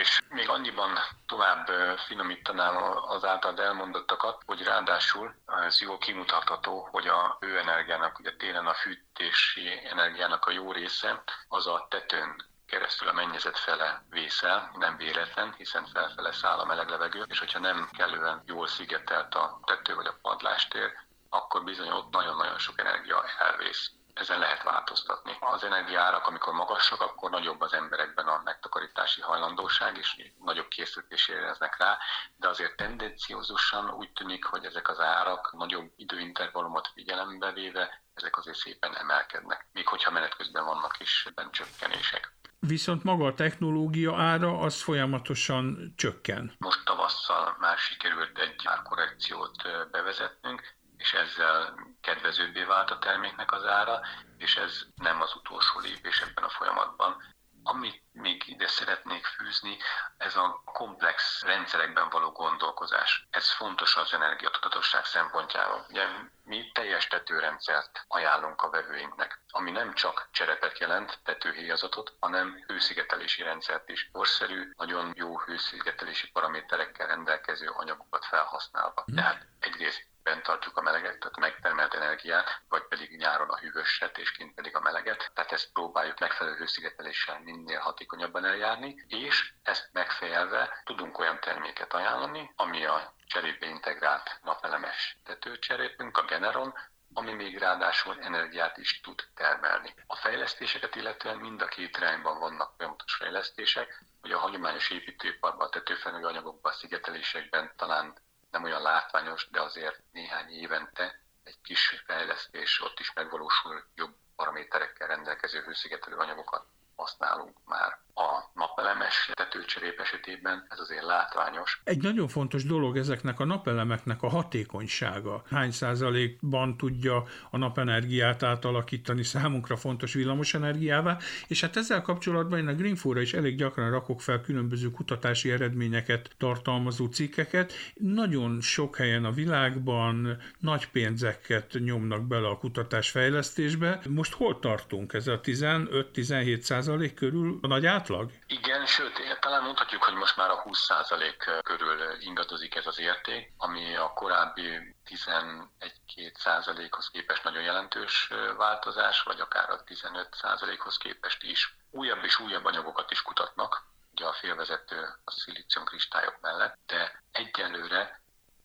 és 0.00 0.20
még 0.28 0.48
annyiban 0.48 0.98
tovább 1.26 1.68
finomítanám 2.06 2.76
az 3.08 3.24
által 3.24 3.60
elmondottakat, 3.60 4.42
hogy 4.46 4.62
ráadásul 4.62 5.34
ez 5.46 5.80
jól 5.80 5.98
kimutatható, 5.98 6.88
hogy 6.90 7.06
a 7.06 7.36
hőenergiának, 7.40 8.18
ugye 8.18 8.36
télen 8.36 8.66
a 8.66 8.74
fűtési 8.74 9.68
energiának 9.84 10.44
a 10.44 10.50
jó 10.50 10.72
része 10.72 11.22
az 11.48 11.66
a 11.66 11.86
tetőn 11.90 12.50
keresztül 12.66 13.08
a 13.08 13.12
mennyezet 13.12 13.58
fele 13.58 14.04
vészel, 14.10 14.70
nem 14.78 14.96
véletlen, 14.96 15.54
hiszen 15.56 15.86
felfele 15.86 16.32
száll 16.32 16.58
a 16.58 16.64
meleg 16.64 16.88
levegő, 16.88 17.24
és 17.28 17.38
hogyha 17.38 17.58
nem 17.58 17.88
kellően 17.92 18.42
jól 18.46 18.66
szigetelt 18.66 19.34
a 19.34 19.60
tető 19.64 19.94
vagy 19.94 20.06
a 20.06 20.18
padlástér, 20.22 20.90
akkor 21.28 21.64
bizony 21.64 21.90
ott 21.90 22.12
nagyon-nagyon 22.12 22.58
sok 22.58 22.80
energia 22.80 23.24
elvész 23.38 23.90
ezen 24.14 24.38
lehet 24.38 24.62
változtatni. 24.62 25.36
Az 25.40 25.64
energiárak, 25.64 26.26
amikor 26.26 26.52
magasak, 26.52 27.00
akkor 27.00 27.30
nagyobb 27.30 27.60
az 27.60 27.72
emberekben 27.72 28.26
a 28.26 28.40
megtakarítási 28.44 29.20
hajlandóság, 29.20 29.96
és 29.96 30.32
nagyobb 30.44 30.68
készítés 30.68 31.28
éreznek 31.28 31.76
rá, 31.78 31.98
de 32.36 32.48
azért 32.48 32.76
tendenciózusan 32.76 33.90
úgy 33.90 34.12
tűnik, 34.12 34.44
hogy 34.44 34.64
ezek 34.64 34.88
az 34.88 35.00
árak 35.00 35.52
nagyobb 35.52 35.92
időintervallumot 35.96 36.88
figyelembe 36.94 37.52
véve, 37.52 38.02
ezek 38.14 38.36
azért 38.36 38.56
szépen 38.56 38.96
emelkednek, 38.96 39.66
még 39.72 39.88
hogyha 39.88 40.10
menet 40.10 40.36
közben 40.36 40.64
vannak 40.64 41.00
is 41.00 41.26
ebben 41.28 41.50
csökkenések. 41.50 42.32
Viszont 42.66 43.04
maga 43.04 43.26
a 43.26 43.34
technológia 43.34 44.16
ára 44.16 44.58
az 44.58 44.82
folyamatosan 44.82 45.92
csökken. 45.96 46.54
Most 46.58 46.84
tavasszal 46.84 47.56
már 47.58 47.78
sikerült 47.78 48.38
egy 48.38 48.60
árkorrekciót 48.64 49.62
bevezetnünk, 49.90 50.74
és 51.02 51.12
ezzel 51.12 51.74
kedvezőbbé 52.00 52.62
vált 52.62 52.90
a 52.90 52.98
terméknek 52.98 53.52
az 53.52 53.64
ára, 53.64 54.00
és 54.38 54.56
ez 54.56 54.82
nem 54.94 55.20
az 55.20 55.34
utolsó 55.34 55.78
lépés 55.78 56.20
ebben 56.20 56.44
a 56.44 56.48
folyamatban. 56.48 57.30
Amit 57.64 58.02
még 58.12 58.42
ide 58.46 58.66
szeretnék 58.66 59.24
fűzni, 59.26 59.78
ez 60.16 60.36
a 60.36 60.62
komplex 60.64 61.42
rendszerekben 61.42 62.08
való 62.08 62.30
gondolkozás. 62.30 63.26
Ez 63.30 63.50
fontos 63.50 63.96
az 63.96 64.12
energiatudatosság 64.12 65.04
szempontjából. 65.04 65.86
Ugye 65.88 66.06
mi 66.44 66.70
teljes 66.72 67.06
tetőrendszert 67.06 68.04
ajánlunk 68.08 68.62
a 68.62 68.70
vevőinknek, 68.70 69.40
ami 69.48 69.70
nem 69.70 69.94
csak 69.94 70.28
cserepet 70.32 70.78
jelent, 70.78 71.18
tetőhéjazatot, 71.24 72.16
hanem 72.20 72.64
hőszigetelési 72.66 73.42
rendszert 73.42 73.88
is. 73.88 74.10
Korszerű, 74.12 74.72
nagyon 74.76 75.12
jó 75.14 75.38
hőszigetelési 75.38 76.30
paraméterekkel 76.30 77.06
rendelkező 77.06 77.68
anyagokat 77.68 78.24
felhasználva. 78.24 79.02
Mhm. 79.06 79.16
Tehát 79.16 79.46
egyrészt 79.60 80.10
bent 80.22 80.42
tartjuk 80.42 80.76
a 80.76 80.82
meleget, 80.82 81.18
tehát 81.18 81.38
megtermelt 81.38 81.94
energiát, 81.94 82.60
vagy 82.68 82.82
pedig 82.82 83.16
nyáron 83.16 83.48
a 83.48 83.58
hűvöset, 83.58 84.18
és 84.18 84.32
kint 84.32 84.54
pedig 84.54 84.76
a 84.76 84.80
meleget. 84.80 85.30
Tehát 85.34 85.52
ezt 85.52 85.72
próbáljuk 85.72 86.18
megfelelő 86.18 86.56
hőszigeteléssel 86.56 87.40
minél 87.40 87.78
hatékonyabban 87.78 88.44
eljárni, 88.44 89.04
és 89.08 89.52
ezt 89.62 89.88
megfejelve 89.92 90.82
tudunk 90.84 91.18
olyan 91.18 91.40
terméket 91.40 91.92
ajánlani, 91.92 92.52
ami 92.56 92.84
a 92.84 93.14
cserébe 93.26 93.66
integrált 93.66 94.38
napelemes 94.42 95.16
tetőcserépünk, 95.24 96.16
a 96.18 96.24
Generon, 96.24 96.74
ami 97.14 97.32
még 97.32 97.58
ráadásul 97.58 98.20
energiát 98.20 98.76
is 98.76 99.00
tud 99.00 99.28
termelni. 99.34 99.94
A 100.06 100.16
fejlesztéseket 100.16 100.94
illetően 100.94 101.36
mind 101.36 101.62
a 101.62 101.66
két 101.66 101.96
irányban 101.96 102.38
vannak 102.38 102.74
folyamatos 102.76 103.14
fejlesztések, 103.14 104.04
hogy 104.20 104.32
a 104.32 104.38
hagyományos 104.38 104.90
építőiparban, 104.90 105.66
a 105.66 105.70
tetőfenő 105.70 106.26
anyagokban, 106.26 106.72
a 106.72 106.74
szigetelésekben 106.74 107.72
talán 107.76 108.14
nem 108.52 108.64
olyan 108.64 108.82
látványos, 108.82 109.48
de 109.50 109.60
azért 109.60 110.02
néhány 110.12 110.50
évente 110.50 111.20
egy 111.44 111.60
kis 111.62 112.02
fejlesztés 112.06 112.80
ott 112.80 112.98
is 112.98 113.12
megvalósul 113.12 113.84
jobb 113.94 114.14
paraméterekkel 114.36 115.08
rendelkező 115.08 115.62
hőszigetelő 115.62 116.16
anyagokat 116.16 116.66
használunk 116.96 117.56
már 117.64 117.98
a 118.14 118.50
napelemes 118.54 119.30
tetőcserép 119.34 120.00
esetében 120.00 120.66
ez 120.68 120.78
azért 120.78 121.04
látványos. 121.04 121.80
Egy 121.84 122.02
nagyon 122.02 122.28
fontos 122.28 122.64
dolog 122.64 122.96
ezeknek 122.96 123.40
a 123.40 123.44
napelemeknek 123.44 124.22
a 124.22 124.28
hatékonysága. 124.28 125.42
Hány 125.50 125.70
százalékban 125.70 126.76
tudja 126.76 127.24
a 127.50 127.56
napenergiát 127.56 128.42
átalakítani 128.42 129.22
számunkra 129.22 129.76
fontos 129.76 130.12
villamosenergiává, 130.12 131.18
és 131.46 131.60
hát 131.60 131.76
ezzel 131.76 132.02
kapcsolatban 132.02 132.58
én 132.58 132.68
a 132.68 132.74
Greenfóra 132.74 133.20
is 133.20 133.34
elég 133.34 133.56
gyakran 133.56 133.90
rakok 133.90 134.20
fel 134.20 134.40
különböző 134.40 134.90
kutatási 134.90 135.50
eredményeket 135.50 136.30
tartalmazó 136.38 137.06
cikkeket. 137.06 137.72
Nagyon 137.94 138.60
sok 138.60 138.96
helyen 138.96 139.24
a 139.24 139.32
világban 139.32 140.38
nagy 140.58 140.88
pénzeket 140.88 141.76
nyomnak 141.84 142.26
bele 142.26 142.48
a 142.48 142.58
kutatás 142.58 143.10
fejlesztésbe. 143.10 144.00
Most 144.08 144.32
hol 144.32 144.58
tartunk? 144.58 145.12
Ez 145.12 145.26
a 145.26 145.40
15-17 145.40 146.60
százalék 146.60 147.14
körül 147.14 147.58
a 147.62 147.66
nagy 147.66 147.86
át 147.86 148.01
átlag? 148.02 148.30
Igen, 148.46 148.86
sőt, 148.86 149.38
talán 149.40 149.62
mondhatjuk, 149.62 150.02
hogy 150.02 150.14
most 150.14 150.36
már 150.36 150.50
a 150.50 150.62
20% 150.62 151.60
körül 151.62 152.20
ingadozik 152.20 152.74
ez 152.74 152.86
az 152.86 152.98
érték, 152.98 153.52
ami 153.56 153.96
a 153.96 154.12
korábbi 154.12 154.96
11-2%-hoz 155.10 157.10
képest 157.10 157.44
nagyon 157.44 157.62
jelentős 157.62 158.30
változás, 158.56 159.22
vagy 159.22 159.40
akár 159.40 159.70
a 159.70 159.84
15%-hoz 159.84 160.96
képest 160.96 161.42
is. 161.42 161.76
Újabb 161.90 162.24
és 162.24 162.38
újabb 162.38 162.64
anyagokat 162.64 163.10
is 163.10 163.22
kutatnak, 163.22 163.84
ugye 164.12 164.26
a 164.26 164.32
félvezető 164.32 165.00
a 165.24 165.30
szilíciumkristályok 165.30 166.38
mellett, 166.40 166.78
de 166.86 167.22
egyelőre 167.32 168.20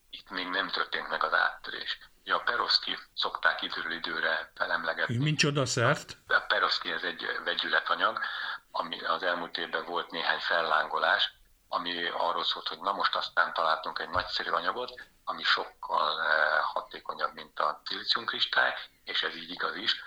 itt 0.10 0.30
még 0.30 0.48
nem 0.48 0.68
történt 0.68 1.10
meg 1.10 1.24
az 1.24 1.34
áttörés. 1.34 1.98
Ja, 2.24 2.36
a 2.36 2.40
peroszki 2.40 2.98
szokták 3.14 3.62
időről 3.62 3.92
időre 3.92 4.52
felemlegetni. 4.56 5.18
Micsoda 5.18 5.66
szert? 5.66 6.18
A 6.28 6.40
peroszki 6.40 6.92
ez 6.92 7.04
egy 7.04 7.40
vegyületanyag, 7.44 8.20
ami 8.80 9.00
az 9.00 9.24
elmúlt 9.24 9.58
évben 9.58 9.86
volt 9.86 10.12
néhány 10.12 10.40
fellángolás, 10.40 11.36
ami 11.70 12.08
arról 12.08 12.44
szólt, 12.44 12.68
hogy 12.68 12.80
na 12.80 12.92
most 12.92 13.16
aztán 13.16 13.54
találtunk 13.54 14.00
egy 14.00 14.10
nagyszerű 14.10 14.50
anyagot, 14.50 15.02
ami 15.24 15.44
sokkal 15.44 16.22
eh, 16.22 16.60
hatékonyabb, 16.62 17.34
mint 17.34 17.60
a 17.60 17.82
szilíciumkristály, 17.86 18.74
és 19.04 19.24
ez 19.24 19.36
így 19.36 19.52
igaz 19.52 19.76
is. 19.76 20.04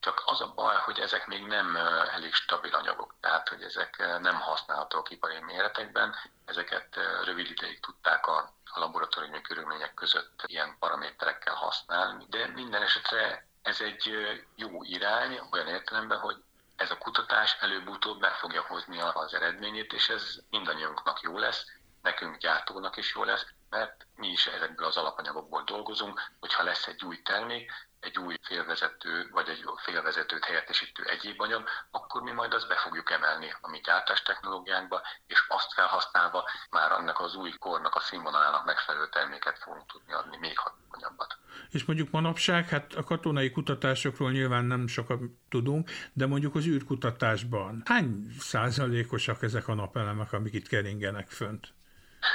Csak 0.00 0.22
az 0.26 0.40
a 0.40 0.52
baj, 0.54 0.76
hogy 0.76 0.98
ezek 0.98 1.26
még 1.26 1.46
nem 1.46 1.76
eh, 1.76 2.14
elég 2.14 2.34
stabil 2.34 2.74
anyagok, 2.74 3.14
tehát 3.20 3.48
hogy 3.48 3.62
ezek 3.62 3.98
eh, 3.98 4.18
nem 4.18 4.40
használhatók 4.40 5.10
ipari 5.10 5.40
méretekben, 5.40 6.14
ezeket 6.44 6.96
rövid 7.24 7.50
ideig 7.50 7.80
tudták 7.80 8.26
a 8.26 8.52
laboratóriumi 8.74 9.40
körülmények 9.40 9.94
között 9.94 10.42
ilyen 10.46 10.76
paraméterekkel 10.78 11.54
használni, 11.54 12.26
de 12.28 12.46
minden 12.46 12.82
esetre 12.82 13.46
ez 13.62 13.80
egy 13.80 14.10
jó 14.54 14.82
irány 14.82 15.40
olyan 15.50 15.68
értelemben, 15.68 16.18
hogy 16.18 16.36
ez 16.76 16.90
a 16.90 16.98
kutatás 16.98 17.56
előbb-utóbb 17.60 18.20
meg 18.20 18.34
fogja 18.34 18.64
hozni 18.68 19.00
az 19.00 19.34
eredményét, 19.34 19.92
és 19.92 20.08
ez 20.08 20.38
mindannyiunknak 20.50 21.20
jó 21.20 21.38
lesz, 21.38 21.66
nekünk 22.02 22.36
gyártónak 22.36 22.96
is 22.96 23.14
jó 23.14 23.24
lesz, 23.24 23.46
mert 23.70 24.06
mi 24.14 24.28
is 24.28 24.46
ezekből 24.46 24.86
az 24.86 24.96
alapanyagokból 24.96 25.62
dolgozunk, 25.62 26.20
hogyha 26.40 26.62
lesz 26.62 26.86
egy 26.86 27.04
új 27.04 27.22
termék, 27.22 27.72
egy 28.06 28.18
új 28.18 28.36
félvezető, 28.42 29.28
vagy 29.30 29.48
egy 29.48 29.64
félvezetőt 29.76 30.44
helyettesítő 30.44 31.02
egyéb 31.04 31.40
anyag, 31.40 31.68
akkor 31.90 32.22
mi 32.22 32.32
majd 32.32 32.52
azt 32.54 32.68
be 32.68 32.76
fogjuk 32.76 33.10
emelni 33.10 33.48
a 33.60 33.68
mi 33.70 33.80
gyártás 33.80 34.22
technológiánkba, 34.22 35.02
és 35.26 35.44
azt 35.48 35.72
felhasználva 35.72 36.48
már 36.70 36.92
annak 36.92 37.20
az 37.20 37.34
új 37.34 37.50
kornak 37.58 37.94
a 37.94 38.00
színvonalának 38.00 38.64
megfelelő 38.64 39.08
terméket 39.08 39.58
fogunk 39.58 39.86
tudni 39.92 40.12
adni, 40.12 40.36
még 40.36 40.58
hatékonyabbat. 40.58 41.38
És 41.70 41.84
mondjuk 41.84 42.10
manapság, 42.10 42.68
hát 42.68 42.94
a 42.94 43.02
katonai 43.02 43.50
kutatásokról 43.50 44.30
nyilván 44.30 44.64
nem 44.64 44.86
sokat 44.86 45.20
tudunk, 45.48 45.90
de 46.12 46.26
mondjuk 46.26 46.54
az 46.54 46.66
űrkutatásban 46.66 47.82
hány 47.84 48.36
százalékosak 48.38 49.42
ezek 49.42 49.68
a 49.68 49.74
napelemek, 49.74 50.32
amik 50.32 50.52
itt 50.52 50.68
keringenek 50.68 51.28
fönt? 51.28 51.74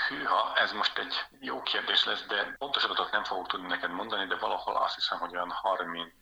Hűha, 0.07 0.53
ez 0.55 0.71
most 0.71 0.97
egy 0.97 1.13
jó 1.39 1.61
kérdés 1.61 2.05
lesz, 2.05 2.25
de 2.27 2.55
pontos 2.57 2.83
adatot 2.83 3.11
nem 3.11 3.23
fogok 3.23 3.47
tudni 3.47 3.67
neked 3.67 3.91
mondani, 3.91 4.27
de 4.27 4.35
valahol 4.35 4.75
azt 4.75 4.95
hiszem, 4.95 5.19
hogy 5.19 5.35
olyan 5.35 5.51
30 5.51 6.13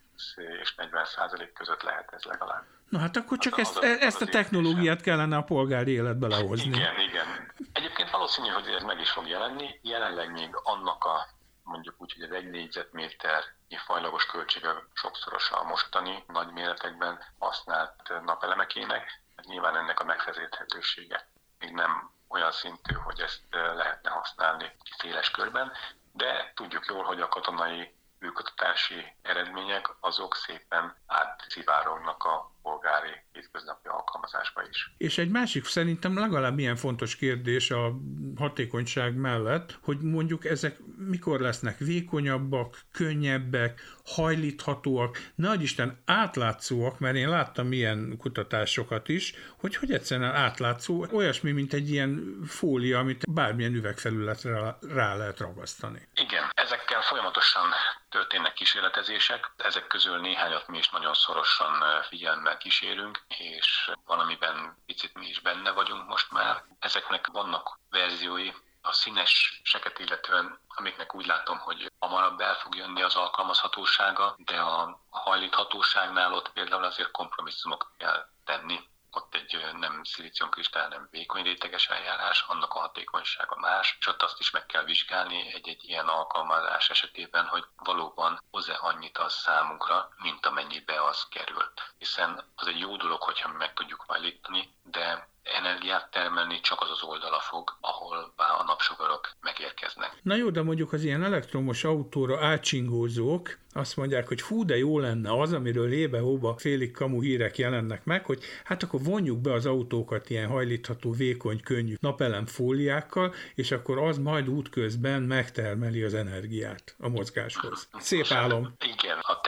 és 0.61 0.75
40 0.75 1.05
százalék 1.05 1.53
között 1.53 1.81
lehet 1.81 2.13
ez 2.13 2.23
legalább. 2.23 2.63
Na 2.89 2.99
hát 2.99 3.15
akkor 3.15 3.37
csak 3.37 3.53
az, 3.53 3.59
ezt, 3.59 3.77
az, 3.77 3.83
az, 3.83 3.99
ezt 3.99 4.21
a 4.21 4.25
technológiát 4.25 5.01
kellene 5.01 5.37
a 5.37 5.43
polgári 5.43 5.91
életbe 5.91 6.27
lehozni. 6.27 6.75
Igen, 6.75 6.99
igen. 6.99 7.51
Egyébként 7.73 8.09
valószínű, 8.09 8.47
hogy 8.47 8.67
ez 8.67 8.83
meg 8.83 8.99
is 8.99 9.09
fog 9.09 9.27
jelenni. 9.27 9.79
Jelenleg 9.81 10.31
még 10.31 10.49
annak 10.63 11.03
a 11.03 11.27
mondjuk 11.63 11.95
úgy, 11.97 12.13
hogy 12.13 12.23
az 12.23 12.31
egy 12.31 12.49
négyzetméter 12.49 13.43
fajlagos 13.85 14.25
költsége 14.25 14.69
sokszorosa 14.93 15.55
a 15.55 15.67
mostani 15.67 16.23
nagy 16.27 16.51
méretekben 16.51 17.19
használt 17.39 18.13
napelemekének. 18.25 19.21
Nyilván 19.41 19.75
ennek 19.75 19.99
a 19.99 20.03
megfezérthetősége 20.03 21.27
még 21.59 21.71
nem 21.71 22.11
olyan 22.29 22.51
szintű, 22.51 22.93
hogy 22.93 23.19
ezt 23.19 23.41
lehetne 23.51 24.09
használni 24.09 24.71
széles 24.97 25.31
körben, 25.31 25.71
de 26.13 26.51
tudjuk 26.55 26.85
jól, 26.85 27.03
hogy 27.03 27.21
a 27.21 27.27
katonai 27.27 27.93
űrkutatási 28.25 29.15
eredmények 29.21 29.89
azok 29.99 30.35
szépen 30.35 30.95
átszivárognak 31.07 32.23
a 32.23 32.51
polgári 32.69 33.13
hétköznapi 33.31 33.87
alkalmazásba 33.87 34.61
is. 34.69 34.93
És 34.97 35.17
egy 35.17 35.29
másik 35.29 35.65
szerintem 35.65 36.17
legalább 36.17 36.59
ilyen 36.59 36.75
fontos 36.75 37.15
kérdés 37.15 37.71
a 37.71 37.93
hatékonyság 38.35 39.15
mellett, 39.15 39.77
hogy 39.81 39.97
mondjuk 40.01 40.45
ezek 40.45 40.77
mikor 40.97 41.39
lesznek 41.39 41.77
vékonyabbak, 41.77 42.79
könnyebbek, 42.91 43.81
hajlíthatóak, 44.05 45.17
nagy 45.35 45.61
Isten 45.61 46.01
átlátszóak, 46.05 46.99
mert 46.99 47.15
én 47.15 47.29
láttam 47.29 47.71
ilyen 47.71 48.17
kutatásokat 48.17 49.09
is, 49.09 49.33
hogy 49.59 49.75
hogy 49.75 49.91
egyszerűen 49.91 50.35
átlátszó, 50.35 51.05
olyasmi, 51.11 51.51
mint 51.51 51.73
egy 51.73 51.89
ilyen 51.91 52.39
fólia, 52.47 52.99
amit 52.99 53.33
bármilyen 53.33 53.73
üvegfelületre 53.73 54.77
rá 54.81 55.15
lehet 55.15 55.39
ragasztani. 55.39 56.07
Igen, 56.13 56.43
ezekkel 56.53 57.01
folyamatosan 57.01 57.69
történnek 58.09 58.53
kísérletezések, 58.53 59.51
ezek 59.57 59.87
közül 59.87 60.19
néhányat 60.19 60.67
mi 60.67 60.77
is 60.77 60.89
nagyon 60.89 61.13
szorosan 61.13 62.01
figyelemmel 62.03 62.57
kísérünk, 62.57 63.21
és 63.27 63.91
valamiben 64.05 64.77
picit 64.85 65.13
mi 65.13 65.27
is 65.27 65.39
benne 65.39 65.71
vagyunk 65.71 66.07
most 66.07 66.31
már. 66.31 66.63
Ezeknek 66.79 67.27
vannak 67.27 67.79
verziói, 67.89 68.51
a 68.81 68.91
színes 68.91 69.61
seket 69.63 69.99
illetően, 69.99 70.59
amiknek 70.67 71.15
úgy 71.15 71.25
látom, 71.25 71.57
hogy 71.57 71.91
hamarabb 71.99 72.39
el 72.39 72.55
fog 72.55 72.75
jönni 72.75 73.01
az 73.01 73.15
alkalmazhatósága, 73.15 74.35
de 74.37 74.59
a 74.59 75.01
hajlíthatóságnál 75.09 76.33
ott 76.33 76.51
például 76.51 76.83
azért 76.83 77.11
kompromisszumok 77.11 77.91
kell 77.97 78.29
tenni, 78.45 78.79
ott 79.11 79.35
egy 79.35 79.65
nem 79.73 80.03
szilíciumkristály, 80.03 80.87
nem 80.87 81.07
vékony 81.11 81.43
réteges 81.43 81.89
eljárás, 81.89 82.45
annak 82.47 82.73
a 82.73 82.79
hatékonysága 82.79 83.55
más, 83.55 83.97
és 83.99 84.07
ott 84.07 84.21
azt 84.21 84.39
is 84.39 84.51
meg 84.51 84.65
kell 84.65 84.83
vizsgálni 84.83 85.53
egy-egy 85.53 85.89
ilyen 85.89 86.07
alkalmazás 86.07 86.89
esetében, 86.89 87.45
hogy 87.45 87.65
valóban 87.75 88.43
hoz-e 88.51 88.77
annyit 88.81 89.17
az 89.17 89.33
számunkra, 89.33 90.09
mint 90.17 90.45
amennyibe 90.45 91.03
az 91.03 91.27
került. 91.27 91.93
Hiszen 91.97 92.43
az 92.55 92.67
egy 92.67 92.79
jó 92.79 92.95
dolog, 92.95 93.21
hogyha 93.21 93.47
meg 93.47 93.73
tudjuk 93.73 94.03
hajlítani, 94.07 94.73
de 94.83 95.27
energiát 95.43 96.11
termelni 96.11 96.59
csak 96.59 96.81
az 96.81 96.89
az 96.89 97.03
oldala 97.03 97.39
fog, 97.39 97.77
ahol 97.81 98.33
a 98.35 98.63
napsugarak 98.63 99.35
megérkeznek. 99.41 100.19
Na 100.21 100.35
jó, 100.35 100.49
de 100.49 100.61
mondjuk 100.61 100.93
az 100.93 101.03
ilyen 101.03 101.23
elektromos 101.23 101.83
autóra 101.83 102.45
átsingózók 102.45 103.57
azt 103.73 103.97
mondják, 103.97 104.27
hogy 104.27 104.41
fú, 104.41 104.65
de 104.65 104.77
jó 104.77 104.99
lenne 104.99 105.39
az, 105.39 105.53
amiről 105.53 105.89
lébe-hóba 105.89 106.57
félig 106.57 106.91
kamu 106.91 107.21
hírek 107.21 107.57
jelennek 107.57 108.05
meg, 108.05 108.25
hogy 108.25 108.43
hát 108.63 108.83
akkor 108.83 108.99
vonjuk 109.03 109.39
be 109.39 109.53
az 109.53 109.65
autókat 109.65 110.29
ilyen 110.29 110.47
hajlítható, 110.47 111.11
vékony, 111.11 111.61
könnyű 111.61 111.95
napelem 111.99 112.45
fóliákkal, 112.45 113.33
és 113.55 113.71
akkor 113.71 113.97
az 113.97 114.17
majd 114.17 114.49
útközben 114.49 115.21
megtermeli 115.21 116.03
az 116.03 116.13
energiát 116.13 116.95
a 116.99 117.09
mozgáshoz. 117.09 117.87
Szép 117.97 118.25
álom. 118.29 118.73
Igen, 118.79 119.17
a 119.21 119.38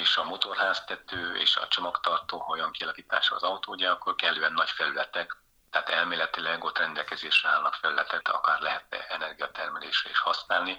és 0.00 0.16
a 0.16 0.24
motorház 0.24 0.84
tető 0.84 1.36
és 1.36 1.56
a 1.56 1.68
csomagtartó 1.68 2.44
olyan 2.48 2.72
kialakítása 2.72 3.34
az 3.34 3.42
autó, 3.42 3.72
ugye 3.72 3.88
akkor 3.88 4.14
kellően 4.14 4.52
nagy 4.52 4.70
felületek, 4.70 5.36
tehát 5.70 5.88
elméletileg 5.88 6.64
ott 6.64 6.78
rendelkezésre 6.78 7.48
állnak 7.48 7.74
felületet, 7.74 8.28
akár 8.28 8.60
lehet 8.60 9.06
energiatermelésre 9.08 10.10
is 10.10 10.18
használni, 10.18 10.76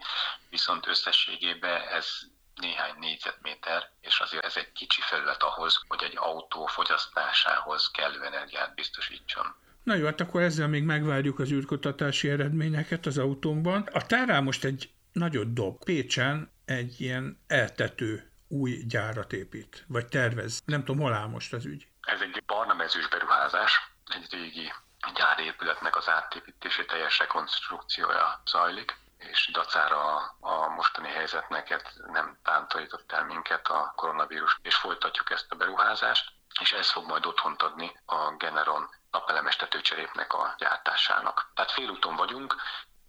viszont 0.50 0.88
összességében 0.88 1.82
ez 1.82 2.08
néhány 2.56 2.94
négyzetméter, 3.00 3.90
és 4.02 4.20
azért 4.20 4.46
ez 4.46 4.58
egy 4.58 4.72
kicsi 4.72 5.02
felület 5.02 5.44
ahhoz, 5.44 5.82
hogy 5.88 6.04
egy 6.04 6.18
autó 6.18 6.66
fogyasztásához 6.66 7.92
kellő 7.92 8.24
energiát 8.24 8.76
biztosítson. 8.76 9.56
Na 9.84 9.96
jó, 9.96 10.06
hát 10.06 10.22
akkor 10.22 10.42
ezzel 10.42 10.68
még 10.68 10.84
megvárjuk 10.84 11.40
az 11.40 11.52
űrkutatási 11.52 12.30
eredményeket 12.30 13.06
az 13.06 13.18
autómban. 13.18 13.82
A 13.94 14.06
Tárá 14.06 14.40
most 14.40 14.64
egy 14.64 14.90
nagyot 15.12 15.54
dob. 15.54 15.84
Pécsen 15.84 16.52
egy 16.66 17.02
ilyen 17.02 17.44
eltető 17.48 18.29
új 18.50 18.84
gyárat 18.88 19.34
épít, 19.34 19.86
vagy 19.88 20.08
tervez. 20.08 20.62
Nem 20.66 20.84
tudom, 20.84 21.02
hol 21.02 21.14
áll 21.14 21.28
most 21.28 21.54
az 21.54 21.66
ügy. 21.66 21.88
Ez 22.02 22.22
egy 22.22 22.44
barna 22.46 22.74
mezős 22.74 23.08
beruházás, 23.08 23.92
egy 24.14 24.28
régi 24.32 24.74
gyárépületnek 25.14 25.96
az 25.96 26.10
átépítési 26.10 26.86
teljes 26.86 27.20
rekonstrukciója 27.20 28.42
zajlik 28.46 28.98
és 29.18 29.50
dacára 29.52 30.16
a 30.40 30.68
mostani 30.68 31.08
helyzetnek 31.08 31.94
nem 32.12 32.38
tántorított 32.44 33.12
el 33.12 33.26
minket 33.26 33.68
a 33.68 33.94
koronavírus, 33.96 34.58
és 34.62 34.76
folytatjuk 34.76 35.30
ezt 35.30 35.52
a 35.52 35.56
beruházást, 35.56 36.32
és 36.62 36.72
ez 36.72 36.92
fog 36.92 37.06
majd 37.06 37.26
otthont 37.26 37.62
adni 37.62 37.92
a 38.06 38.36
Generon 38.38 38.90
napelemes 39.12 39.56
tetőcserépnek 39.56 40.34
a 40.34 40.56
gyártásának. 40.58 41.52
Tehát 41.54 41.72
félúton 41.72 42.16
vagyunk, 42.16 42.56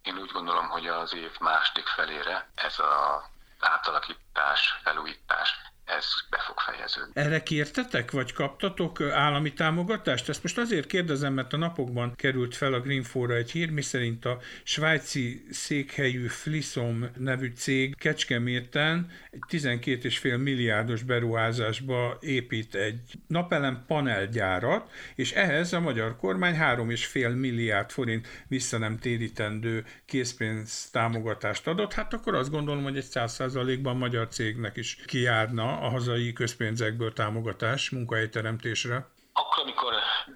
én 0.02 0.18
úgy 0.18 0.30
gondolom, 0.30 0.68
hogy 0.68 0.86
az 0.86 1.14
év 1.14 1.38
második 1.40 1.86
felére 1.86 2.50
ez 2.54 2.78
az 2.78 3.22
átalakítás, 3.60 4.80
felújítás 4.82 5.70
ez 5.84 6.04
be 6.30 6.38
fog 6.46 6.58
fejeződni. 6.58 7.12
Erre 7.14 7.42
kértetek, 7.42 8.10
vagy 8.10 8.32
kaptatok 8.32 9.00
állami 9.00 9.52
támogatást? 9.52 10.28
Ezt 10.28 10.42
most 10.42 10.58
azért 10.58 10.86
kérdezem, 10.86 11.32
mert 11.32 11.52
a 11.52 11.56
napokban 11.56 12.14
került 12.16 12.56
fel 12.56 12.72
a 12.72 12.80
Greenfóra 12.80 13.34
egy 13.34 13.50
hír, 13.50 13.70
miszerint 13.70 14.24
a 14.24 14.38
svájci 14.62 15.46
székhelyű 15.50 16.26
Flissom 16.26 17.10
nevű 17.16 17.52
cég 17.56 17.96
Kecskeméten 17.96 19.10
egy 19.30 19.40
12,5 19.48 20.42
milliárdos 20.42 21.02
beruházásba 21.02 22.18
épít 22.20 22.74
egy 22.74 23.00
napelem 23.26 23.84
panelgyárat, 23.86 24.90
és 25.14 25.32
ehhez 25.32 25.72
a 25.72 25.80
magyar 25.80 26.16
kormány 26.16 26.54
3,5 26.54 27.40
milliárd 27.40 27.90
forint 27.90 28.28
vissza 28.48 28.78
nem 28.78 28.98
térítendő 28.98 29.84
készpénz 30.06 30.90
támogatást 30.90 31.66
adott. 31.66 31.92
Hát 31.92 32.12
akkor 32.12 32.34
azt 32.34 32.50
gondolom, 32.50 32.82
hogy 32.82 32.96
egy 32.96 33.06
100%-ban 33.10 33.96
magyar 33.96 34.28
cégnek 34.28 34.76
is 34.76 34.98
kijárna 35.06 35.79
a 35.80 35.88
hazai 35.88 36.32
közpénzekből 36.32 37.12
támogatás 37.12 37.90
munkahelyteremtésre? 37.90 39.06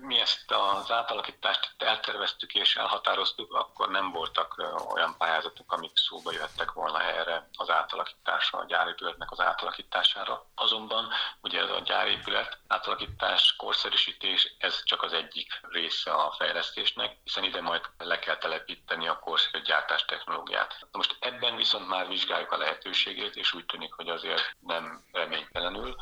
Mi 0.00 0.20
ezt 0.20 0.50
az 0.50 0.90
átalakítást 0.90 1.74
elterveztük 1.78 2.54
és 2.54 2.76
elhatároztuk, 2.76 3.54
akkor 3.54 3.88
nem 3.88 4.10
voltak 4.10 4.54
olyan 4.94 5.14
pályázatok, 5.18 5.72
amik 5.72 5.92
szóba 5.94 6.32
jöttek 6.32 6.72
volna 6.72 7.02
erre 7.02 7.48
az 7.56 7.70
átalakításra, 7.70 8.58
a 8.58 8.64
gyárépületnek 8.64 9.30
az 9.30 9.40
átalakítására. 9.40 10.46
Azonban 10.54 11.08
ugye 11.40 11.60
ez 11.60 11.70
a 11.70 11.80
gyárépület 11.80 12.58
átalakítás, 12.66 13.54
korszerűsítés, 13.56 14.54
ez 14.58 14.82
csak 14.84 15.02
az 15.02 15.12
egyik 15.12 15.60
része 15.62 16.12
a 16.12 16.34
fejlesztésnek, 16.38 17.16
hiszen 17.24 17.44
ide 17.44 17.60
majd 17.60 17.82
le 17.98 18.18
kell 18.18 18.36
telepíteni 18.36 19.08
a 19.08 19.18
korszerű 19.18 19.62
gyártás 19.62 20.04
technológiát. 20.04 20.86
Most 20.92 21.16
ebben 21.20 21.56
viszont 21.56 21.88
már 21.88 22.08
vizsgáljuk 22.08 22.52
a 22.52 22.56
lehetőségét, 22.56 23.36
és 23.36 23.52
úgy 23.52 23.66
tűnik, 23.66 23.92
hogy 23.92 24.08
azért 24.08 24.56
nem 24.60 25.04
reménytelenül 25.12 25.96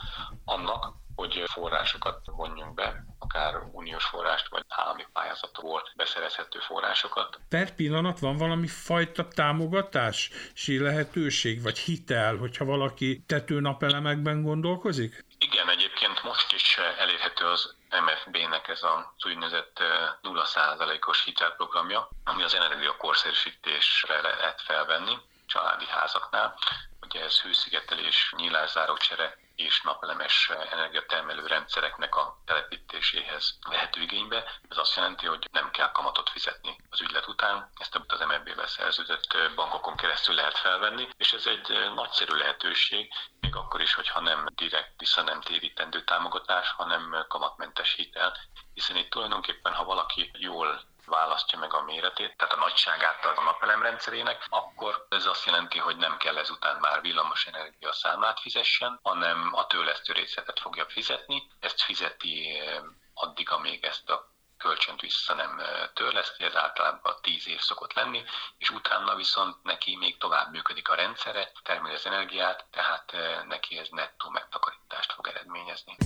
annak, 0.44 0.94
hogy 1.14 1.42
forrásokat 1.52 2.20
vonjunk 2.24 2.74
be, 2.74 3.04
akár 3.18 3.54
uniós 3.72 4.04
forrást, 4.04 4.48
vagy 4.48 4.64
állami 4.68 5.06
pályázatból 5.12 5.82
beszerezhető 5.96 6.58
forrásokat. 6.58 7.38
Per 7.48 7.74
pillanat 7.74 8.18
van 8.18 8.36
valami 8.36 8.66
fajta 8.66 9.28
támogatási 9.28 10.78
lehetőség, 10.78 11.62
vagy 11.62 11.78
hitel, 11.78 12.36
hogyha 12.36 12.64
valaki 12.64 13.24
tetőnapelemekben 13.26 14.42
gondolkozik? 14.42 15.24
Igen, 15.38 15.70
egyébként 15.70 16.22
most 16.22 16.52
is 16.52 16.78
elérhető 16.98 17.44
az 17.44 17.74
MFB-nek 17.90 18.68
ez 18.68 18.80
az 18.82 19.26
úgynevezett 19.26 19.82
0%-os 20.22 21.24
hitelprogramja, 21.24 22.08
ami 22.24 22.42
az 22.42 22.54
energiakorszerűsítésre 22.54 24.20
lehet 24.20 24.60
felvenni 24.60 25.16
családi 25.52 25.86
házaknál. 25.86 26.58
Ugye 27.00 27.22
ez 27.22 27.40
hőszigetelés, 27.40 28.32
nyílászárócsere, 28.36 29.38
és 29.54 29.80
napelemes 29.82 30.50
energiatermelő 30.70 31.46
rendszereknek 31.46 32.14
a 32.14 32.42
telepítéséhez 32.44 33.58
vehető 33.68 34.00
igénybe. 34.00 34.44
Ez 34.68 34.78
azt 34.78 34.96
jelenti, 34.96 35.26
hogy 35.26 35.48
nem 35.52 35.70
kell 35.70 35.92
kamatot 35.92 36.30
fizetni 36.30 36.76
az 36.90 37.00
ügylet 37.00 37.28
után, 37.28 37.70
ezt 37.74 38.00
az 38.06 38.20
MLB-vel 38.20 38.66
szerződött 38.66 39.36
bankokon 39.54 39.96
keresztül 39.96 40.34
lehet 40.34 40.58
felvenni, 40.58 41.08
és 41.16 41.32
ez 41.32 41.46
egy 41.46 41.92
nagyszerű 41.94 42.34
lehetőség, 42.36 43.12
még 43.40 43.56
akkor 43.56 43.80
is, 43.80 43.94
hogyha 43.94 44.20
nem 44.20 44.46
direkt 44.54 44.92
vissza 44.98 45.22
nem 45.22 45.40
térítendő 45.40 46.04
támogatás, 46.04 46.70
hanem 46.70 47.24
kamatmentes 47.28 47.94
hitel, 47.94 48.36
hiszen 48.74 48.96
itt 48.96 49.10
tulajdonképpen, 49.10 49.72
ha 49.72 49.84
valaki 49.84 50.30
jól 50.34 50.91
választja 51.06 51.58
meg 51.58 51.74
a 51.74 51.82
méretét, 51.82 52.36
tehát 52.36 52.54
a 52.54 52.58
nagyságát 52.58 53.24
a 53.24 53.42
napelem 53.42 53.82
rendszerének, 53.82 54.46
akkor 54.48 55.06
ez 55.08 55.26
azt 55.26 55.44
jelenti, 55.44 55.78
hogy 55.78 55.96
nem 55.96 56.16
kell 56.16 56.38
ezután 56.38 56.76
már 56.80 57.00
villamos 57.00 57.46
energia 57.46 57.92
számlát 57.92 58.40
fizessen, 58.40 59.00
hanem 59.02 59.50
a 59.54 59.66
tőlesztő 59.66 60.12
részletet 60.12 60.60
fogja 60.60 60.86
fizetni. 60.88 61.42
Ezt 61.60 61.82
fizeti 61.82 62.58
eh, 62.58 62.82
addig, 63.14 63.50
amíg 63.50 63.84
ezt 63.84 64.10
a 64.10 64.30
kölcsönt 64.58 65.00
vissza 65.00 65.34
nem 65.34 65.58
eh, 65.58 65.88
törleszti, 65.94 66.44
ez 66.44 66.56
általában 66.56 67.16
10 67.20 67.48
év 67.48 67.60
szokott 67.60 67.92
lenni, 67.92 68.24
és 68.58 68.70
utána 68.70 69.14
viszont 69.14 69.62
neki 69.62 69.96
még 69.96 70.18
tovább 70.18 70.50
működik 70.50 70.88
a 70.88 70.94
rendszere, 70.94 71.52
termeli 71.62 71.94
az 71.94 72.06
energiát, 72.06 72.66
tehát 72.70 73.12
eh, 73.12 73.42
neki 73.44 73.78
ez 73.78 73.88
nettó 73.90 74.28
megtakarítást 74.28 75.12
fog 75.12 75.26
eredményezni. 75.26 75.96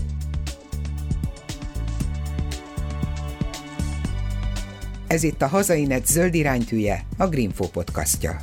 Ez 5.09 5.23
itt 5.23 5.43
a 5.43 5.47
Hazainet 5.47 6.07
zöld 6.07 6.35
iránytűje, 6.35 7.01
a 7.19 7.27
Greenfo 7.27 7.69
podcastja. 7.69 8.37